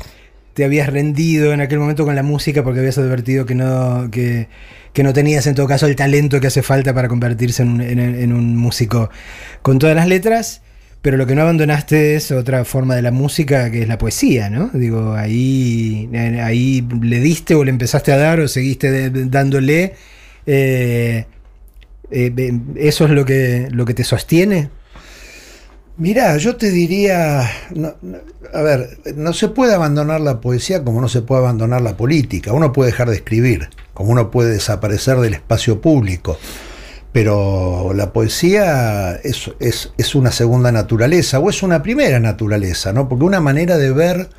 [0.54, 4.48] te habías rendido en aquel momento con la música porque habías advertido que no, que,
[4.92, 8.32] que no tenías en todo caso el talento que hace falta para convertirse en- en
[8.32, 9.10] un músico
[9.62, 10.62] con todas las letras.
[11.04, 14.48] Pero lo que no abandonaste es otra forma de la música que es la poesía,
[14.48, 14.70] ¿no?
[14.72, 19.96] Digo, ahí, eh, ahí le diste o le empezaste a dar o seguiste dándole.
[20.46, 21.26] eh,
[22.10, 24.70] eh, ¿Eso es lo que, lo que te sostiene?
[25.98, 27.94] Mirá, yo te diría, no-
[28.54, 32.54] a ver, no se puede abandonar la poesía como no se puede abandonar la política.
[32.54, 36.38] Uno puede dejar de escribir, como uno puede desaparecer del espacio público.
[37.14, 43.08] Pero la poesía es, es- es una segunda naturaleza o es una primera naturaleza, ¿no?
[43.08, 44.30] Porque una manera de ver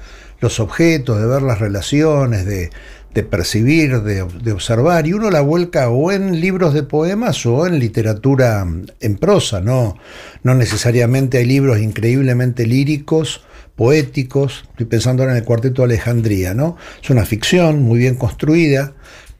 [0.41, 2.71] los objetos, de ver las relaciones, de,
[3.13, 7.65] de percibir, de, de observar, y uno la vuelca o en libros de poemas o
[7.65, 9.97] en literatura mm, en prosa, ¿no?
[10.43, 13.45] No necesariamente hay libros increíblemente líricos,
[13.77, 16.75] poéticos, estoy pensando ahora en el Cuarteto de Alejandría, ¿no?
[17.01, 18.93] Es una ficción muy bien construida,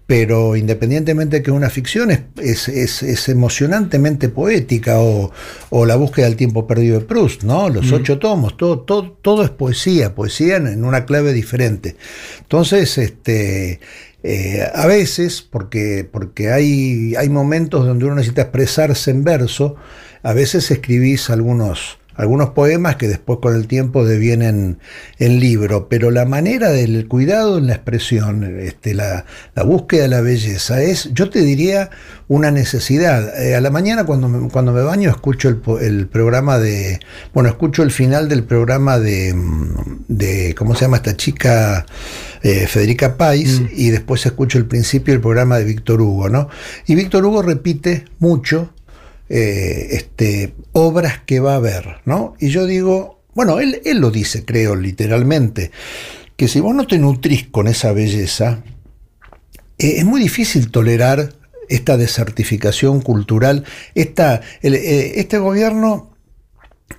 [0.08, 5.32] pero independientemente de que una ficción, es, es, es- es emocionantemente poética, o,
[5.72, 7.70] o La búsqueda del tiempo perdido de Proust, ¿no?
[7.70, 11.95] Los ocho tomos, todo, todo, todo es poesía, poesía en, en una clave diferente.
[12.41, 13.80] Entonces, este.
[14.24, 19.76] eh, a veces, porque, porque hay, hay momentos donde uno necesita expresarse en verso,
[20.24, 24.80] a veces escribís algunos, algunos poemas que después con el tiempo devienen
[25.20, 30.07] en libro, pero la manera del cuidado en la expresión, este, la, la búsqueda de
[30.09, 31.89] la belleza, es, yo te diría,
[32.28, 33.39] una necesidad.
[33.39, 36.99] Eh, a la mañana cuando me, cuando me baño escucho el, el programa de,
[37.34, 41.86] bueno, escucho el final del programa de, mm, de ¿cómo se llama esta chica?
[42.45, 46.47] Eh, Federica Pais, y después escucho el principio del programa de Víctor Hugo, ¿no?
[46.86, 48.72] Y Víctor Hugo repite mucho
[49.30, 52.36] eh, este, obras que va a ver, ¿no?
[52.39, 55.71] Y yo digo, bueno, él, él lo dice, creo, literalmente,
[56.36, 58.63] que si vos no te nutrís con esa belleza,
[59.78, 61.34] eh, es muy difícil tolerar
[61.69, 63.65] esta desertificación cultural.
[63.95, 66.11] Esta, eh, este gobierno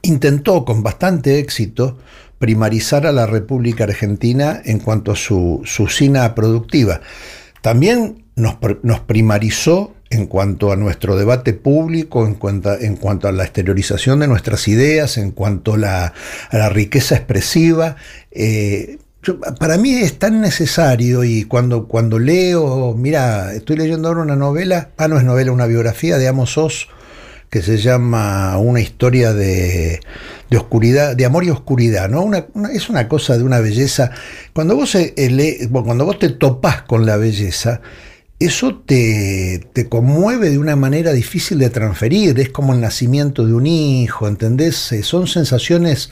[0.02, 1.98] intentó con bastante éxito
[2.38, 7.00] primarizar a la República Argentina en cuanto a su, su usina productiva.
[7.62, 14.20] También nos, nos primarizó en cuanto a nuestro debate público, en cuanto a, la exteriorización
[14.20, 16.12] de nuestras ideas, en cuanto a la,
[16.70, 17.96] riqueza expresiva.
[18.30, 18.98] Eh,
[19.58, 24.90] para mí es tan necesario y cuando, cuando leo, mira, estoy leyendo ahora una novela,
[24.96, 26.88] ah, no es novela, una biografía de Amos Oz,
[27.50, 30.00] que se llama Una historia de,
[30.50, 32.22] de oscuridad, de amor y oscuridad, ¿no?
[32.22, 34.12] Una, es una cosa de una belleza.
[34.52, 37.80] Cuando vos, eh, le- bueno, cuando vos te topás con la belleza,
[38.38, 43.54] eso te, te conmueve de una manera difícil de transferir, es como el nacimiento de
[43.54, 44.92] un hijo, ¿entendés?
[44.92, 46.10] Eh, Son sensaciones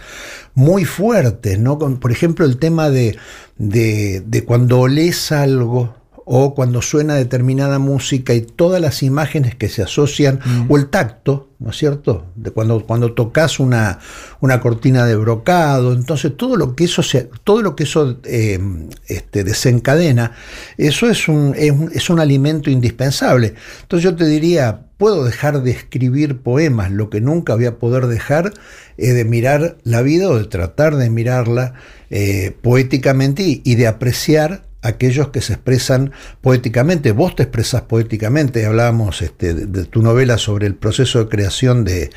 [0.55, 1.79] muy fuertes, ¿no?
[1.79, 3.19] Por ejemplo, el tema de,
[3.59, 5.95] de, de cuando olés algo
[6.25, 11.51] o cuando suena determinada música y todas las imágenes que se asocian, o el tacto,
[11.59, 12.27] ¿no es cierto?
[12.35, 13.99] De cuando, cuando tocas una,
[14.41, 18.59] una cortina de brocado, entonces todo lo que eso, se, todo lo que eso eh,
[19.07, 20.33] este, desencadena,
[20.79, 23.55] eso es un, es, un, es un alimento indispensable.
[23.83, 28.07] Entonces yo te diría, puedo dejar de escribir poemas, lo que nunca voy a poder
[28.07, 28.55] dejar
[28.97, 31.75] es de mirar la vida o de tratar de mirarla
[32.09, 37.13] eh, poéticamente y, y de apreciar aquellos que se expresan poéticamente.
[37.13, 41.85] Vos te expresas poéticamente, hablábamos este, de, de, tu novela sobre el proceso de creación
[41.85, 42.11] de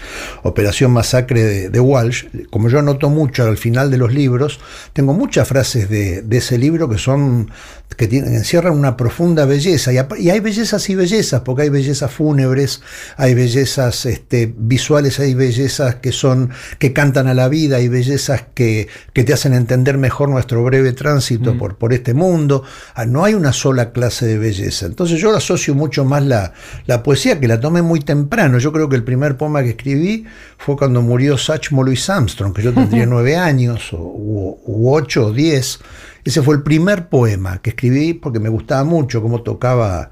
[0.44, 2.26] Operación Masacre de, de, Walsh.
[2.50, 4.60] Como yo anoto mucho al final de los libros,
[4.94, 7.50] tengo muchas frases de, de ese libro que son
[7.96, 9.92] que tienen, encierran una profunda belleza.
[9.94, 12.82] Y, y, hay bellezas y bellezas, porque hay bellezas fúnebres,
[13.16, 16.50] hay bellezas este, visuales, hay bellezas que son,
[16.80, 20.92] que cantan a la vida, hay bellezas que, que te hacen entender mejor nuestro breve
[20.94, 21.58] tránsito mm.
[21.58, 22.57] por, por este mundo.
[22.96, 24.86] Ah, no hay una sola clase de belleza.
[24.86, 26.54] Entonces yo asocio mucho más la,
[26.86, 28.58] la, poesía, que la tomé muy temprano.
[28.58, 30.26] Yo creo que el primer poema que escribí
[30.58, 35.28] fue cuando murió Satchmo Louis Armstrong, que yo tendría nueve años, o, u, u ocho
[35.28, 35.80] o diez.
[36.24, 40.10] Ese fue el primer poema que escribí porque me gustaba mucho cómo tocaba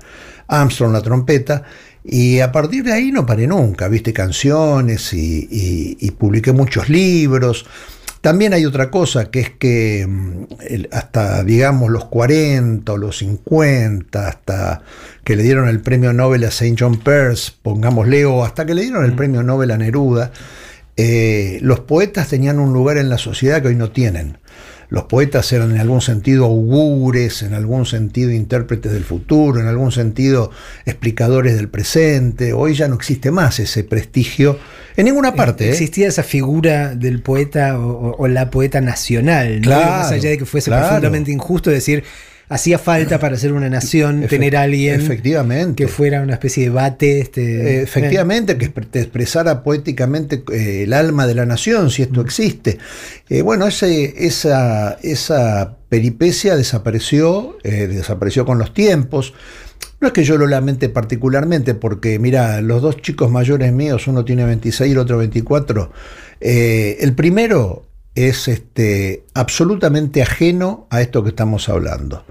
[0.47, 1.63] Armstrong la trompeta.
[2.07, 6.87] Y a partir de ahí no paré nunca, viste canciones y, y, y publiqué muchos
[6.87, 7.65] libros.
[8.25, 10.07] También hay otra cosa, que es que
[10.91, 14.81] hasta, digamos, los 40 o los 50, hasta
[15.23, 16.75] que le dieron el premio Nobel a St.
[16.75, 20.31] John Peirce, pongámosle, o hasta que le dieron el premio Nobel a Neruda,
[20.97, 24.39] eh, los poetas tenían un lugar en la sociedad que hoy no tienen.
[24.89, 29.91] Los poetas eran en algún sentido augures, en algún sentido intérpretes del futuro, en algún
[29.91, 30.51] sentido
[30.85, 32.53] explicadores del presente.
[32.53, 34.59] Hoy ya no existe más ese prestigio
[34.95, 35.67] en ninguna parte.
[35.67, 35.71] ¿eh?
[35.71, 39.67] Existía esa figura del poeta o, o la poeta nacional, ¿no?
[39.67, 40.87] Claro, más allá de que fuese claro.
[40.87, 42.03] profundamente injusto decir
[42.49, 45.83] hacía falta para ser una nación Efe tener a alguien efectivamente.
[45.83, 47.19] que fuera una especie de bate.
[47.19, 48.57] Este, eh, efectivamente, eh.
[48.57, 52.77] que te expresara poéticamente eh, el alma de la nación, si esto existe.
[53.29, 59.33] Eh, bueno, ese, esa, esa peripecia desapareció, desapareció con los tiempos.
[60.01, 64.25] No es que yo lo lamente particularmente, porque mira, los dos chicos mayores míos, uno
[64.25, 65.91] tiene 26 y el otro 24,
[66.41, 67.84] eh, el primero
[68.15, 72.23] es este, absolutamente ajeno a esto que estamos hablando.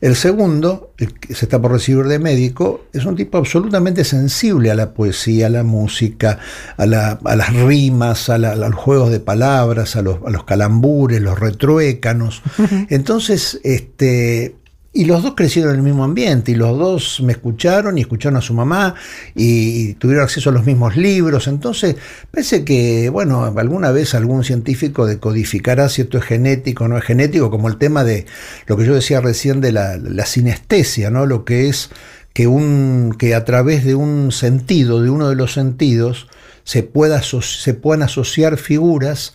[0.00, 4.70] El segundo, el que se está por recibir de médico, es un tipo absolutamente sensible
[4.70, 6.38] a la poesía, a la música,
[6.76, 10.30] a, la, a las rimas, a, la, a, los juegos de palabras, a los, a
[10.30, 12.42] los calambures, los retruécanos.
[12.88, 14.56] Entonces, este,
[14.96, 18.38] y los dos crecieron en el mismo ambiente y los dos me escucharon y escucharon
[18.38, 18.94] a su mamá
[19.34, 21.48] y, tuvieron acceso a los mismos libros.
[21.48, 21.96] Entonces,
[22.30, 27.04] parece que, bueno, alguna vez algún científico decodificará si esto es genético o no es
[27.04, 28.24] genético, como el tema de
[28.66, 31.26] lo que yo decía recién de la, la sinestesia, ¿no?
[31.26, 31.90] Lo que es
[32.32, 36.26] que, un, que a través de un sentido, de uno de los sentidos,
[36.64, 39.34] se, pueda, se puedan asociar figuras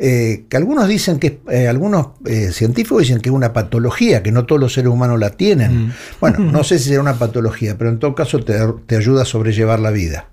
[0.00, 4.32] eh, que algunos dicen que, eh, algunos eh, científicos dicen que es una patología, que
[4.32, 5.86] no todos los seres humanos la tienen.
[5.86, 5.92] Mm.
[6.20, 8.54] Bueno, no sé si será una patología, pero en todo caso te,
[8.86, 10.28] te ayuda a sobrellevar la vida.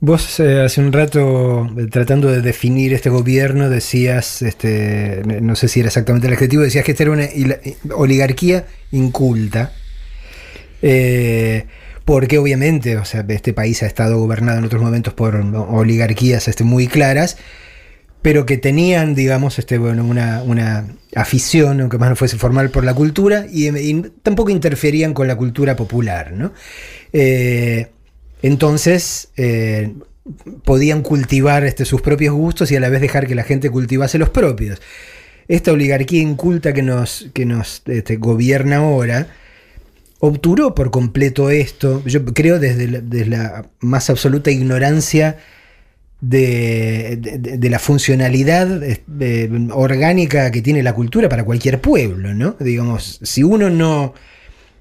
[0.00, 5.80] Vos eh, hace un rato, tratando de definir este gobierno, decías, este, no sé si
[5.80, 7.26] era exactamente el adjetivo, decías que esta era una
[7.96, 9.72] oligarquía inculta.
[10.82, 11.66] Eh,
[12.04, 16.62] porque obviamente, o sea, este país ha estado gobernado en otros momentos por oligarquías este,
[16.62, 17.36] muy claras,
[18.28, 22.84] pero que tenían, digamos, este, bueno, una, una afición, aunque más no fuese formal, por
[22.84, 26.52] la cultura, y, tampoco interferían con la cultura popular, ¿no?
[27.14, 27.86] Eh,
[28.42, 29.94] entonces, eh,
[30.62, 34.18] podían cultivar este, sus propios gustos y a la vez dejar que la gente cultivase
[34.18, 34.78] los propios.
[35.48, 39.28] Esta oligarquía inculta que nos, que nos este, gobierna ahora,
[40.18, 45.38] obturó por completo esto, yo creo desde desde la más absoluta ignorancia
[46.20, 48.82] de, de, la funcionalidad
[49.72, 52.56] orgánica que tiene la cultura para cualquier pueblo, ¿no?
[52.58, 54.14] Digamos, si uno no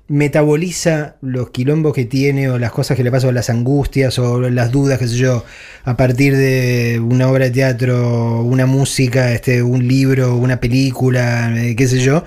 [0.08, 4.50] metaboliza los quilombos que tiene o las cosas que le pasan o las angustias o
[4.50, 5.44] las dudas, qué sé yo,
[5.84, 11.76] a partir de una obra de teatro, una música, este, un libro, una película, eh,
[11.76, 12.24] qué sé yo,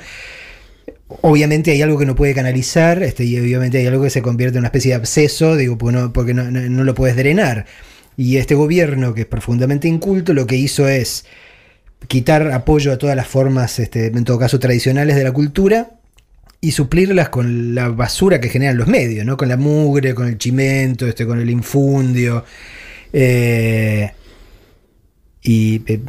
[1.23, 4.59] obviamente hay algo que no puede canalizar este, y obviamente hay algo que se convierte
[4.59, 7.67] en una especie de absceso, digo, porque no, porque no, no lo puedes drenar.
[8.17, 11.25] Y este gobierno, que es profundamente inculto, lo que hizo es
[12.09, 15.91] quitar apoyo a todas las formas, este, en todo caso, tradicionales de la cultura
[16.61, 19.37] y suplirlas con la basura que generan los medios, ¿no?
[19.37, 22.45] Con la mugre, con el chimento, este, con el infundio.
[23.13, 24.11] Eh,
[25.43, 26.01] y eh,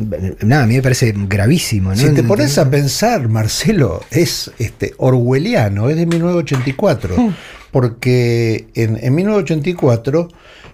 [0.41, 1.91] nada, a mí me parece gravísimo.
[1.91, 1.95] ¿no?
[1.95, 7.15] Si te pones a pensar, Marcelo, es este, orwelliano, es de 1984.
[7.15, 7.33] Hmm.
[7.71, 10.27] Porque en, en 1984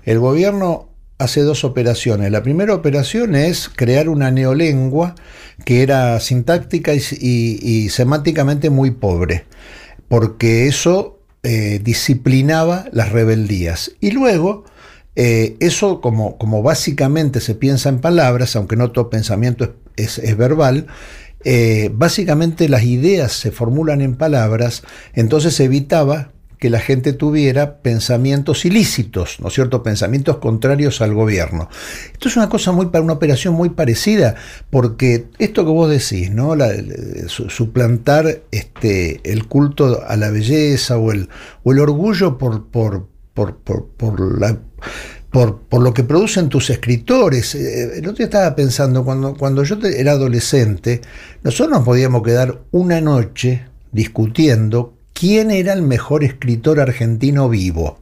[0.05, 0.86] el gobierno
[1.17, 2.31] hace dos operaciones.
[2.31, 5.15] La primera operación es crear una neolengua
[5.65, 9.45] que era sintáctica y, y- y semánticamente muy pobre,
[10.07, 13.91] porque eso eh, disciplinaba las rebeldías.
[13.99, 14.65] Y luego,
[15.15, 20.87] eh, eso como, básicamente se piensa en palabras, aunque no todo pensamiento es, verbal,
[21.43, 28.65] eh, básicamente las ideas se formulan en palabras, entonces evitaba que la gente tuviera pensamientos
[28.65, 29.83] ilícitos, ¿no es cierto?
[29.83, 31.69] Pensamientos contrarios al gobierno.
[32.11, 34.35] Esto es una cosa muy para una operación muy parecida,
[34.69, 36.55] porque esto que vos decís, ¿no?
[36.55, 36.73] La-
[37.27, 41.29] suplantar este, el culto a la belleza o el,
[41.63, 44.21] o el orgullo por, por, por, por, por
[45.69, 47.53] por, lo que producen tus escritores.
[47.53, 51.01] Eh, El otro estaba pensando, cuando, cuando yo era adolescente,
[51.43, 57.99] nosotros nos podíamos quedar una noche discutiendo quién era el mejor escritor argentino vivo.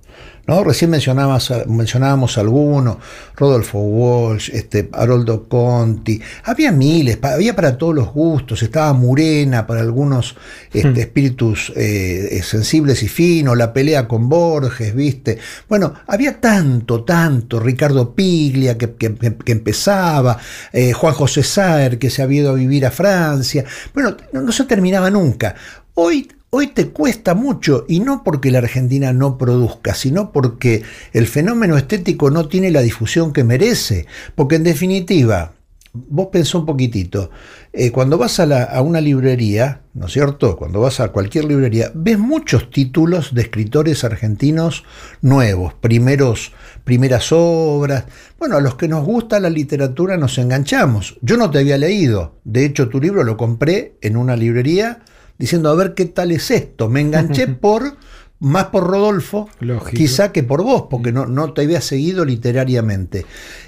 [0.47, 0.63] ¿No?
[0.63, 2.97] Recién mencionabas, mencionábamos algunos,
[3.35, 9.81] Rodolfo Walsh, este, Haroldo Conti, había miles, había para todos los gustos, estaba Murena para
[9.81, 10.35] algunos
[10.71, 15.39] este, espíritus eh, sensibles y finos, la pelea con Borges, ¿viste?
[15.67, 20.37] Bueno, había tanto, tanto, Ricardo Piglia que, que- que- que empezaba,
[20.71, 24.51] eh, Juan José Saer que se había ido a vivir a Francia, bueno, no, no
[24.51, 25.55] se terminaba nunca.
[25.95, 31.27] Hoy, hoy te cuesta mucho y no porque la Argentina no produzca, sino porque el
[31.27, 34.05] fenómeno estético no tiene la difusión que merece.
[34.35, 35.51] Porque en definitiva,
[35.91, 37.29] vos pensó un poquitito,
[37.73, 40.55] eh, cuando vas a, a una librería, ¿no es cierto?
[40.55, 44.85] Cuando vas a cualquier librería, ves muchos títulos de escritores argentinos
[45.21, 46.53] nuevos, primeros,
[46.85, 48.05] primeras obras.
[48.39, 51.17] Bueno, a los que nos gusta la literatura nos enganchamos.
[51.21, 55.01] Yo no te había leído, de hecho tu libro lo compré en una librería
[55.37, 56.89] diciendo a ver qué tal es esto.
[56.89, 57.97] Me enganché por
[58.39, 59.97] más por Rodolfo, Lógico.
[59.97, 63.25] quizá que por vos, porque no, no te había seguido literariamente.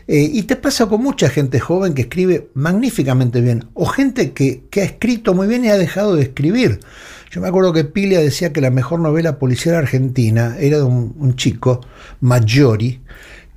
[0.08, 4.64] Eh, y te pasa con mucha gente joven que escribe magníficamente bien, o gente que,
[4.70, 6.80] que ha escrito muy bien y ha dejado de escribir.
[7.32, 11.16] Yo me acuerdo que Pilia decía que la mejor novela policial argentina era de un,
[11.18, 11.82] un chico,
[12.20, 13.02] Maggiori,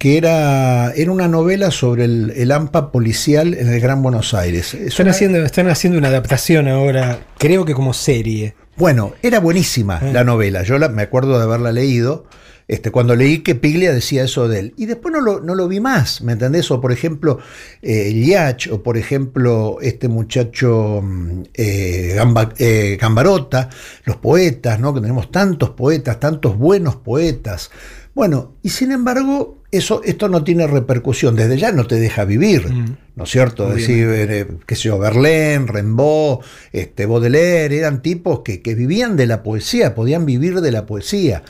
[0.01, 4.72] que era, era una novela sobre el, el AMPA policial en el Gran Buenos Aires.
[4.72, 8.55] Es Están una- haciendo, están haciendo una adaptación ahora, creo que como serie.
[8.78, 10.11] Bueno, era buenísima Eh.
[10.14, 10.62] la novela.
[10.62, 12.24] Yo la- me acuerdo de haberla leído.
[12.66, 14.74] Este, cuando leí que Piglia decía eso de él.
[14.78, 16.70] Y después no lo, no lo vi más, ¿me entendés?
[16.70, 17.38] O por ejemplo,
[17.82, 23.68] eh, Liach, o por ejemplo, este muchacho mm, eh, Gamba- eh, Gambarota,
[24.05, 24.94] los poetas, ¿no?
[24.94, 27.70] Que tenemos tantos poetas, tantos buenos poetas.
[28.14, 31.36] Bueno, y sin embargo, eso, esto no tiene repercusión.
[31.36, 32.96] Desde ya no te deja vivir, Mm.
[33.16, 33.68] ¿no es cierto?
[33.70, 36.40] Es decir, eh, qué sé yo, Verlaine, Rimbaud,
[36.72, 41.42] este, Baudelaire, eran tipos que, que vivían de la poesía, podían vivir de la poesía.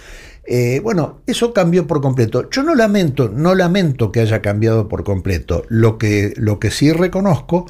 [0.44, 2.50] Eh, bueno, eso cambió por completo.
[2.50, 5.64] Yo no lamento, no lamento que haya cambiado por completo.
[5.68, 7.66] Lo que, lo que sí reconozco,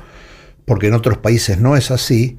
[0.64, 2.38] porque en otros países no es así,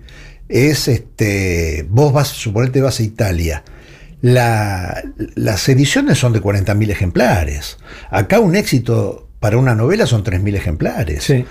[0.50, 1.86] es este.
[1.90, 3.64] Vos vas, suponete vas a Italia.
[4.22, 5.04] La-
[5.36, 7.78] las ediciones son de 40.000 ejemplares.
[8.10, 11.24] Acá un éxito para una novela son 3.000 ejemplares.
[11.24, 11.44] Sí.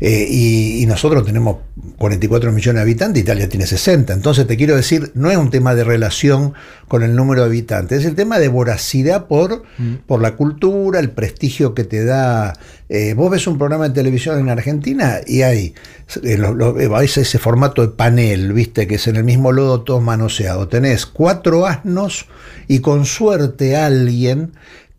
[0.00, 1.58] Eh, y, y nosotros tenemos
[1.98, 4.12] 44 millones de habitantes, Italia tiene 60.
[4.14, 6.54] Entonces te quiero decir, no es un tema de relación
[6.88, 9.62] con el número de habitantes, es el tema de voracidad por,
[10.06, 12.54] por la cultura, el prestigio que te da.
[12.88, 15.74] Eh, vos ves un programa de televisión en Argentina y hay
[16.22, 19.52] eh, lo- lo- eh, ese, ese formato de panel, viste, que es en el mismo
[19.52, 20.68] lodo todo manoseado.
[20.68, 22.26] Tenés cuatro asnos
[22.68, 24.52] y con suerte alguien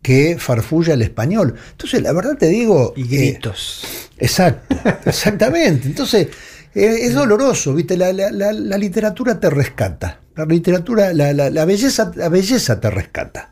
[0.06, 1.56] que farfulla el español.
[1.72, 2.94] Entonces, la verdad te digo...
[2.96, 3.84] Y eh, gritos.
[4.18, 5.88] Exacto, exactamente.
[5.88, 6.28] Entonces,
[6.76, 7.96] eh, es doloroso, ¿viste?
[7.96, 10.20] La, la- la- la literatura te rescata.
[10.36, 13.50] La literatura, la, la- la belleza, la belleza te rescata.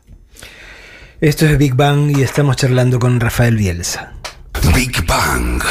[1.19, 4.13] Esto es Big Bang y estamos charlando con Rafael Bielsa.
[4.73, 5.61] Big Bang.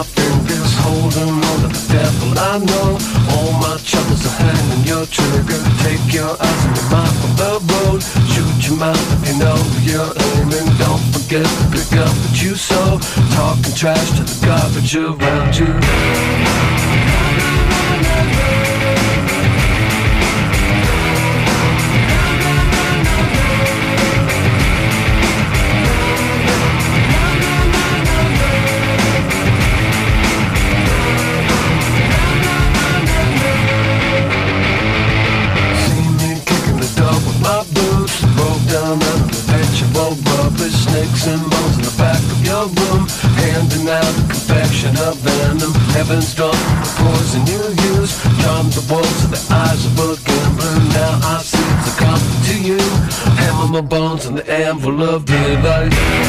[0.00, 2.90] my fingers holding on to the devil I know.
[3.32, 5.60] All my troubles are hanging your trigger.
[5.84, 8.00] Take your eyes and your mind from the road.
[8.32, 10.68] Shoot your mouth, you know you're aiming.
[10.80, 12.98] Don't forget to pick up what you sow.
[13.36, 16.89] Talking trash to the garbage around you.
[54.62, 56.19] am full of delight.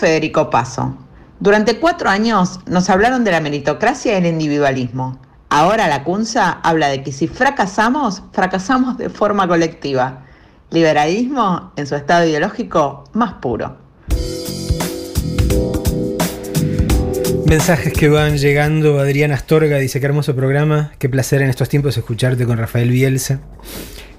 [0.00, 0.96] Federico Paso,
[1.40, 5.20] durante cuatro años nos hablaron de la meritocracia y el individualismo.
[5.50, 10.24] Ahora la CUNSA habla de que si fracasamos, fracasamos de forma colectiva.
[10.70, 13.76] Liberalismo en su estado ideológico más puro.
[17.46, 19.00] Mensajes que van llegando.
[19.00, 20.92] Adrián Astorga dice: Qué hermoso programa.
[20.98, 23.40] Qué placer en estos tiempos escucharte con Rafael Bielsa.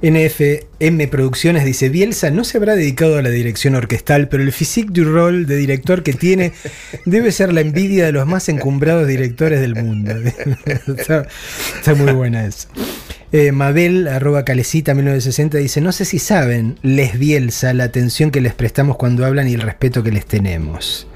[0.01, 4.91] NFM Producciones dice: Bielsa no se habrá dedicado a la dirección orquestal, pero el physique
[4.91, 6.53] du rol de director que tiene
[7.05, 10.11] debe ser la envidia de los más encumbrados directores del mundo.
[10.87, 11.27] está,
[11.77, 12.67] está muy buena eso.
[13.31, 18.41] Eh, Mabel, arroba calecita 1960, dice: No sé si saben, les Bielsa, la atención que
[18.41, 21.07] les prestamos cuando hablan y el respeto que les tenemos.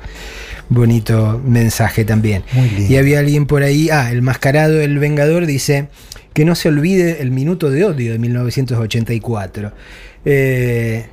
[0.69, 2.43] Bonito mensaje también.
[2.53, 2.93] Muy lindo.
[2.93, 5.87] Y había alguien por ahí, ah, el mascarado, el vengador, dice
[6.35, 9.71] que no se olvide el minuto de odio de 1984.
[10.25, 11.05] Eh,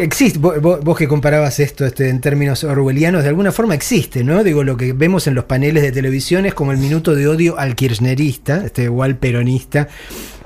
[0.00, 4.24] existe, vo- vo- vos, que comparabas esto este, en términos orwellianos, de alguna forma existe,
[4.24, 4.42] ¿no?
[4.44, 7.58] Digo, lo que vemos en los paneles de televisión es como el minuto de odio
[7.58, 9.88] al kirchnerista, este, o al peronista,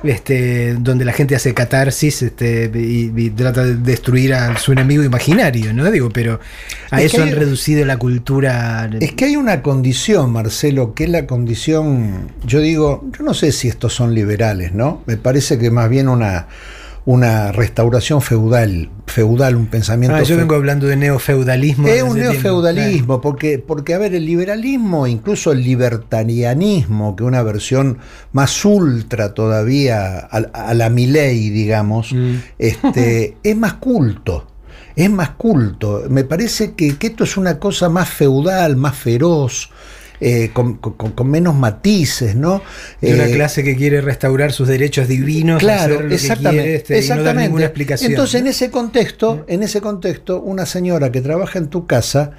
[0.05, 5.03] este, donde la gente hace catarsis este, y, y trata de destruir a su enemigo
[5.03, 5.91] imaginario, ¿no?
[5.91, 6.39] Digo, pero
[6.91, 8.89] a Es eso han reducido la cultura.
[9.01, 13.53] Es que hay una condición, Marcelo, que es la condición, yo digo, yo no sé
[13.53, 15.03] si estos son liberales, ¿no?
[15.07, 16.47] Me parece que más bien una,
[17.07, 21.87] una restauración feudal, feudal, un pensamiento Ah, yo vengo hablando de neofeudalismo.
[21.87, 27.43] Es un neofeudalismo, porque, porque, a ver, el liberalismo, incluso el libertarianismo, que es una
[27.43, 27.99] versión
[28.33, 32.35] más ultra todavía a, a la Milei, digamos, Mm.
[32.59, 34.49] este, es más culto.
[34.97, 36.05] Es más culto.
[36.09, 39.71] Me parece que, que esto es una cosa más feudal, más feroz,
[40.21, 42.63] eh, con, con- con menos matices, ¿no?
[43.01, 46.63] De una Eh, clase que quiere restaurar sus derechos divinos, Claro, hacer lo que exactamente,
[46.63, 47.43] quiere, este, y no dar exactamente.
[47.49, 48.11] ninguna explicación.
[48.13, 52.33] Entonces, en ese contexto, en ese contexto, una señora que trabaja en tu casa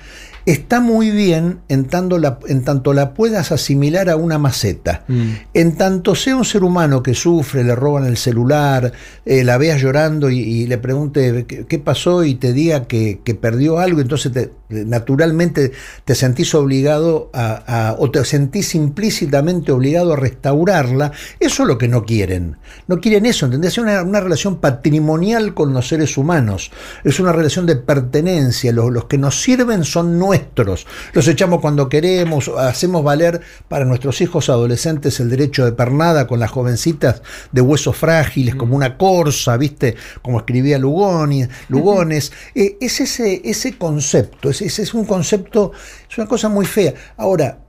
[0.45, 5.03] está muy bien en tanto la, en tanto la puedas asimilar a una maceta.
[5.09, 5.31] Mm.
[5.53, 8.93] En tanto sea un ser humano que sufre, le roban el celular,
[9.25, 13.19] eh, la veas llorando y, y le pregunte ¿qué, qué pasó y te diga que,
[13.25, 15.71] que perdió algo, entonces te- naturalmente
[16.05, 21.77] te sentís obligado a, a- o te sentís implícitamente obligado a restaurarla, eso es lo
[21.77, 22.57] que no quieren.
[22.87, 23.73] No quieren eso, ¿entendés?
[23.73, 26.71] Es una, una relación patrimonial con los seres humanos,
[27.03, 31.89] es una relación de pertenencia, los, los que nos sirven son nuestros, los echamos cuando
[31.89, 37.61] queremos, hacemos valer para nuestros hijos adolescentes el derecho de pernada con las jovencitas de
[37.61, 39.95] huesos frágiles, como una corsa, ¿viste?
[40.21, 42.31] Como escribía Lugoni, Lugones.
[42.55, 45.71] Eh, es ese, ese concepto, ese es un concepto,
[46.09, 46.93] es una cosa muy fea.
[47.17, 47.59] Ahora,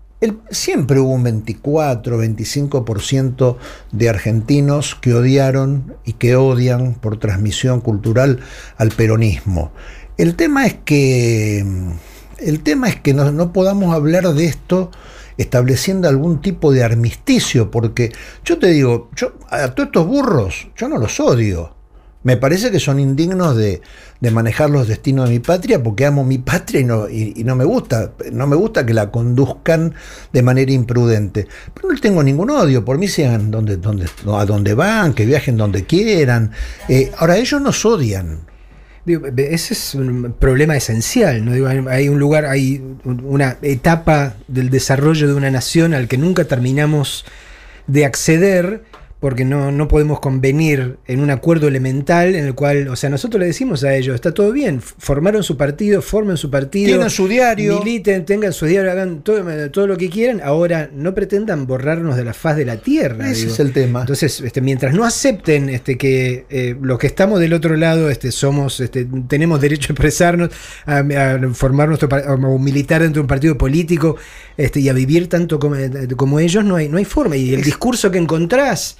[0.50, 3.56] siempre hubo un 24, 25%
[3.92, 8.40] de argentinos que odiaron y que odian por transmisión cultural
[8.76, 9.72] al peronismo.
[10.16, 11.64] El tema es que,
[12.38, 14.90] el tema es que no, no podamos hablar de esto
[15.36, 18.12] estableciendo algún tipo de armisticio, porque
[18.44, 21.77] yo te digo, yo a todos estos burros, yo no los odio.
[22.24, 23.80] Me parece que son indignos de,
[24.20, 27.54] de manejar los destinos de mi patria porque amo mi patria y no, y, no
[27.54, 29.94] me gusta, no me gusta que la conduzcan
[30.32, 31.46] de manera imprudente.
[31.72, 34.06] Pero no tengo ningún odio, por mí sean donde, donde,
[34.36, 36.50] a donde van, que viajen donde quieran.
[36.88, 38.40] Eh, ahora ellos nos odian.
[39.06, 41.66] Ese es un problema esencial, ¿no?
[41.88, 46.44] Hay, un lugar, hay un- una etapa del desarrollo de una nación al que nunca
[46.44, 47.24] terminamos
[47.86, 48.82] de acceder
[49.20, 53.40] porque no, no podemos convenir en un acuerdo elemental en el cual, o sea, nosotros
[53.40, 57.26] le decimos a ellos, está todo bien, formaron su partido, formen su partido, Tienen su
[57.26, 57.78] diario.
[57.80, 62.24] militen, tengan su diario, hagan todo, todo lo que quieran, ahora no pretendan borrarnos de
[62.24, 63.28] la faz de la tierra.
[63.28, 63.52] Ese digo.
[63.54, 64.00] es el tema.
[64.02, 68.30] Entonces, este, mientras no acepten este, que eh, los que estamos del otro lado este,
[68.30, 70.50] somos, este, tenemos derecho a expresarnos,
[70.86, 74.14] a, a formar nuestro o militar dentro de un partido político
[74.56, 75.74] este, y a vivir tanto como,
[76.16, 77.36] como ellos, no hay, no hay forma.
[77.36, 78.96] Y el Es- discurso que encontrás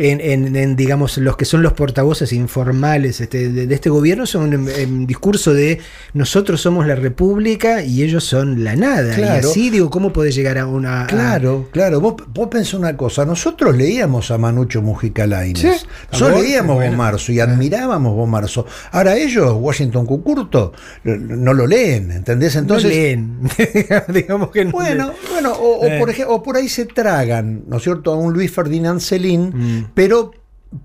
[0.00, 4.26] en, en- en, digamos, los que son los portavoces informales este, de, de este gobierno
[4.26, 5.78] son un, un discurso de
[6.14, 9.14] nosotros somos la república y ellos son la nada.
[9.14, 9.46] Claro.
[9.46, 11.02] Y así, digo, ¿cómo podés llegar a una...
[11.02, 12.00] a- Claro, claro.
[12.00, 13.24] Vos, vos pensás una cosa.
[13.24, 15.60] Nosotros leíamos a Manucho Mujica Lainez.
[15.80, 16.92] Sí, Nosotros leíamos bueno.
[16.92, 18.66] Bomarzo y admirábamos Bomarzo.
[18.92, 20.72] Ahora ellos, Washington Cucurto,
[21.04, 22.56] no lo leen, ¿entendés?
[22.56, 23.40] Entonces, no leen.
[24.08, 25.16] digamos que no Bueno, leen.
[25.30, 25.98] bueno, o, o Eh.
[25.98, 29.50] por ej- o por ahí se tragan, ¿no es cierto?, a un Luis Ferdinand Celín,
[29.50, 29.84] Mm.
[29.94, 30.32] Pero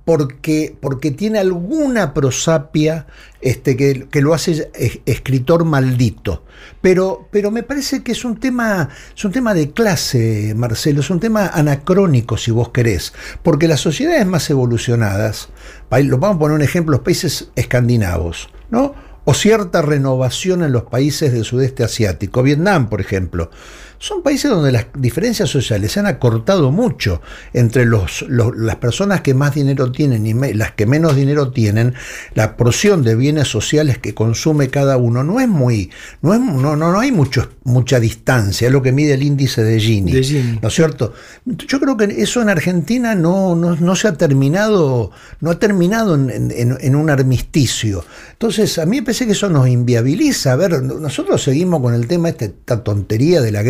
[0.04, 3.06] porque, porque tiene alguna prosapia
[3.42, 6.44] este, que, que lo hace es- escritor maldito.
[6.82, 11.10] Pero, pero me parece que es un tema, es un tema de clase, Marcelo, es
[11.12, 15.50] un tema anacrónico, si vos querés, porque las sociedades más evolucionadas,
[15.90, 18.96] vamos a poner un ejemplo, los países escandinavos, ¿no?
[19.28, 23.50] o cierta renovación en los países del sudeste asiático, Vietnam, por ejemplo.
[23.98, 27.22] Son países donde las diferencias sociales se han acortado mucho
[27.54, 31.52] entre los, los- las personas que más dinero tienen y me- las que menos dinero
[31.52, 31.94] tienen.
[32.34, 35.90] La porción de bienes sociales que consume cada uno no es muy,
[36.22, 39.64] no es, no, no, no hay mucho, mucha distancia, es lo que mide el índice
[39.64, 40.12] de Gini.
[40.12, 40.60] De Gini.
[40.62, 41.14] ¿No es cierto?
[41.46, 46.16] Yo creo que eso en Argentina no, no, no se ha terminado, no ha terminado
[46.16, 48.04] en, en- en un armisticio.
[48.34, 50.52] Entonces, a mí me parece que eso nos inviabiliza.
[50.54, 53.64] A ver, nosotros seguimos con el tema, este- esta tontería de la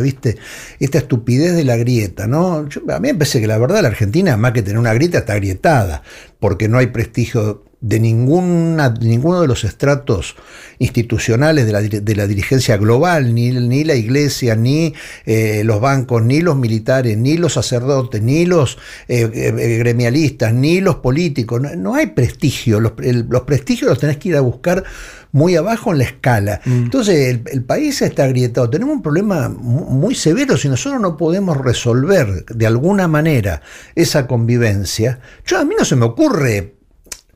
[0.00, 0.36] ¿viste?
[0.78, 2.68] Esta estupidez de la grieta, ¿no?
[2.88, 5.34] A mí me parece que la verdad la Argentina, más que tener una grieta, está
[5.34, 6.02] agrietada,
[6.40, 10.36] porque no hay prestigio de ninguna, de ninguno de los estratos
[10.78, 14.94] institucionales de la, de la dirigencia global, ni, ni la iglesia, ni
[15.26, 18.78] eh, los bancos, ni los militares, ni los sacerdotes, ni los
[19.08, 21.60] eh, eh, gremialistas, ni los políticos.
[21.60, 22.80] No, no hay prestigio.
[22.80, 24.84] Los, el- los prestigios los tenés que ir a buscar
[25.32, 26.60] muy abajo en la escala.
[26.66, 28.68] Entonces, el, el país está agrietado.
[28.70, 30.56] Tenemos un problema mu- muy severo.
[30.56, 33.62] Si nosotros no podemos resolver de alguna manera
[33.94, 36.74] esa convivencia, yo a mí no se me ocurre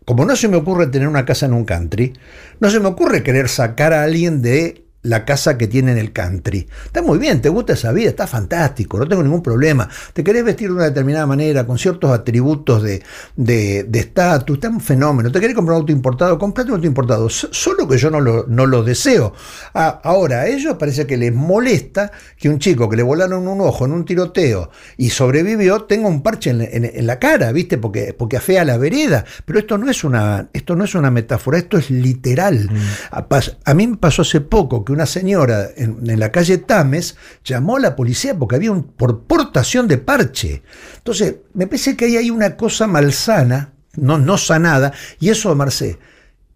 [0.06, 2.14] como no se me ocurre tener una casa en un country,
[2.60, 6.12] no se me ocurre querer sacar a alguien de la casa que tiene en el
[6.12, 6.66] country.
[6.86, 9.88] Está muy bien, te gusta esa vida, está fantástico, no tengo ningún problema.
[10.12, 13.02] Te querés vestir de una determinada manera, con ciertos atributos de
[13.36, 15.30] de- de estatus, está un fenómeno.
[15.30, 17.28] Te querés comprar un auto importado, comprate un auto importado.
[17.30, 19.32] Solo que yo no lo, no lo deseo.
[19.74, 23.60] Ah, ahora, a ellos parece que les molesta que un chico que le volaron un
[23.60, 27.78] ojo en un tiroteo y sobrevivió tenga un parche en, en- en la cara, ¿viste?
[27.78, 29.24] Porque, porque afea la vereda.
[29.44, 32.68] Pero esto no es una, esto no es una metáfora, esto es literal.
[33.10, 36.58] A, pas- a mí me pasó hace poco que una señora en, en la calle
[36.58, 40.62] Tames llamó a la policía porque había un por portación de parche.
[40.96, 45.98] Entonces, me parece que ahí hay una cosa malsana, no, no sanada, y eso, Marcé,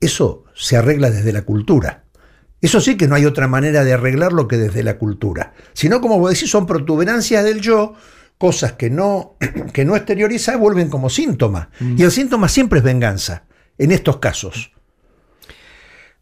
[0.00, 2.04] eso se arregla desde la cultura.
[2.60, 5.54] Eso sí que no hay otra manera de arreglarlo que desde la cultura.
[5.72, 7.94] Sino, como vos decís, son protuberancias del yo,
[8.36, 9.36] cosas que no,
[9.72, 11.70] que no exterioriza vuelven como síntoma.
[11.80, 13.44] Y el síntoma siempre es venganza,
[13.78, 14.72] en estos casos.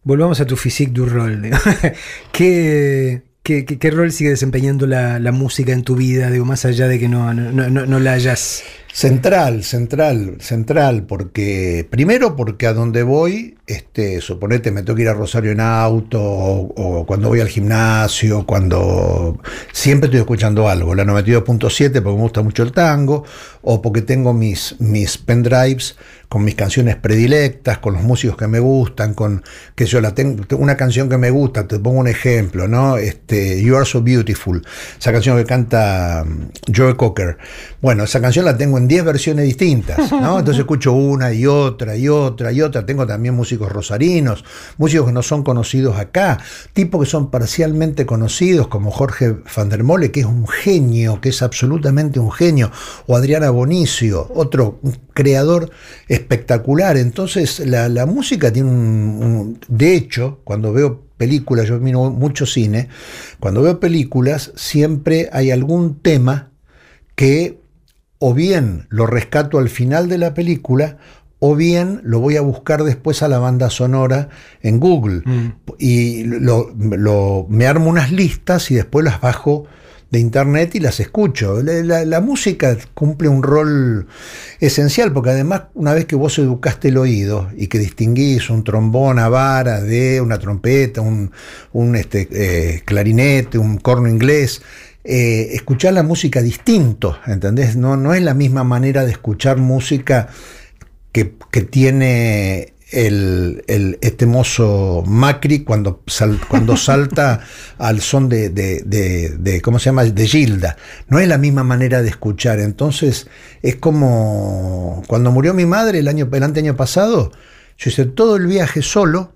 [0.05, 1.43] Volvamos a tu physique du rol.
[1.43, 1.57] digo.
[2.33, 6.31] ¿Qué, qué, qué- qué rol sigue desempeñando la, la música en tu vida?
[6.31, 8.63] Digo, más allá de que no, no, no- no la hayas.
[8.99, 15.09] Central, central, central, porque primero porque a donde voy, este, suponete me tengo que ir
[15.09, 19.39] a Rosario en auto, o, o cuando voy al gimnasio, cuando
[19.71, 23.23] siempre estoy escuchando algo, la 92.7 porque me gusta mucho el tango,
[23.63, 25.95] o porque tengo mis, mis pendrives
[26.29, 29.43] con mis canciones predilectas, con los músicos que me gustan, con
[29.75, 32.99] que yo la tengo, una canción que me gusta, te pongo un ejemplo, ¿no?
[32.99, 34.63] Este, You Are So Beautiful,
[34.99, 37.39] esa canción que canta mm, Joe Cocker.
[37.81, 40.39] Bueno, esa canción la tengo en 10 versiones distintas, ¿no?
[40.41, 42.85] Entonces escucho una y otra y otra y otra.
[42.85, 44.45] Tengo también músicos rosarinos,
[44.79, 46.39] músicos que no son conocidos acá,
[46.73, 51.29] tipos que son parcialmente conocidos, como Jorge van der Mole, que es un genio, que
[51.29, 52.73] es absolutamente un genio,
[53.07, 54.81] o Adriana Bonicio, otro
[55.15, 55.71] creador
[56.09, 56.97] espectacular.
[56.97, 62.45] Entonces, la, la música tiene un, un- De hecho, cuando veo películas, yo miro mucho
[62.45, 62.89] cine,
[63.39, 66.51] cuando veo películas, siempre hay algún tema
[67.15, 67.61] que
[68.19, 70.97] o bien lo rescato al final de la película,
[71.41, 74.29] o bien lo voy a buscar después a la banda sonora
[74.61, 75.23] en Google.
[75.79, 79.67] Y lo- lo- me armo unas listas y después las bajo
[80.11, 81.63] de internet y las escucho.
[81.63, 84.07] La, la- la música cumple un rol
[84.59, 89.19] esencial, porque además una vez que vos educaste el oído y que distinguís un trombón
[89.19, 91.31] a vara de una trompeta, un,
[91.73, 94.63] un, este, eh, clarinete, un corno inglés,
[95.05, 97.77] eh, escuchar la música distinto, ¿entendés?
[97.77, 100.29] No, no es la misma manera de escuchar música
[101.13, 107.41] que, que tiene el, el- este mozo Macri cuando, sal- cuando salta
[107.79, 110.05] al son de, de- de- de- ¿cómo se llama?
[110.05, 110.77] De Gilda.
[111.09, 112.61] No es la misma manera de escuchar.
[112.61, 113.29] Entonces,
[113.63, 117.33] es como cuando murió mi madre el año, el anteaño pasado,
[117.79, 119.33] yo hice todo el viaje solo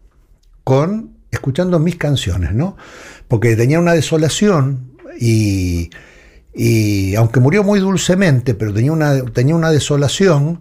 [0.65, 2.77] con escuchando mis canciones, ¿no?
[3.29, 5.91] Porque tenía una desolación y,
[6.55, 10.59] y aunque murió muy dulcemente, pero tenía una, tenía una desolación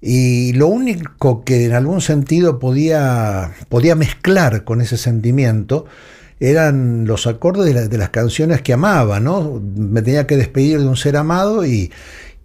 [0.00, 5.86] y lo único que en algún sentido podía, podía mezclar con ese sentimiento
[6.40, 9.60] eran los acordes de, la- de las canciones que amaba, ¿no?
[9.76, 11.92] Me tenía que despedir de un ser amado y,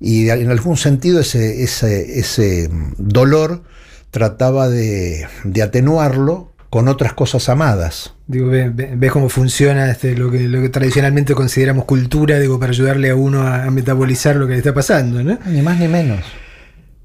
[0.02, 3.64] y en algún sentido ese, ese, ese dolor
[4.12, 8.16] trataba de, de atenuarlo con otras cosas amadas.
[8.28, 12.60] Digo, ve- ve- ves cómo funciona este, lo, que, lo que tradicionalmente consideramos cultura, digo,
[12.60, 15.40] para ayudarle a uno a, a metabolizar lo que le está pasando, ¿no?
[15.46, 16.20] Ni más ni menos.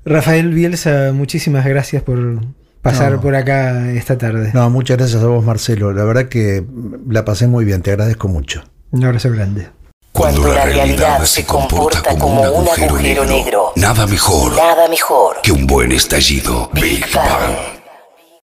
[0.05, 2.41] Rafael Bielsa, muchísimas gracias por
[2.83, 3.21] pasar No.
[3.21, 4.51] por acá esta tarde.
[4.55, 5.93] No, muchas gracias a vos, Marcelo.
[5.93, 6.65] La verdad que
[7.09, 8.65] la pasé muy bien, te agradezco mucho.
[8.91, 9.69] Un abrazo grande.
[10.11, 15.65] Cuando la realidad se comporta como un agujero negro, Nada mejor nada mejor que un
[15.69, 16.69] buen estallido.
[16.75, 17.80] Big Bang.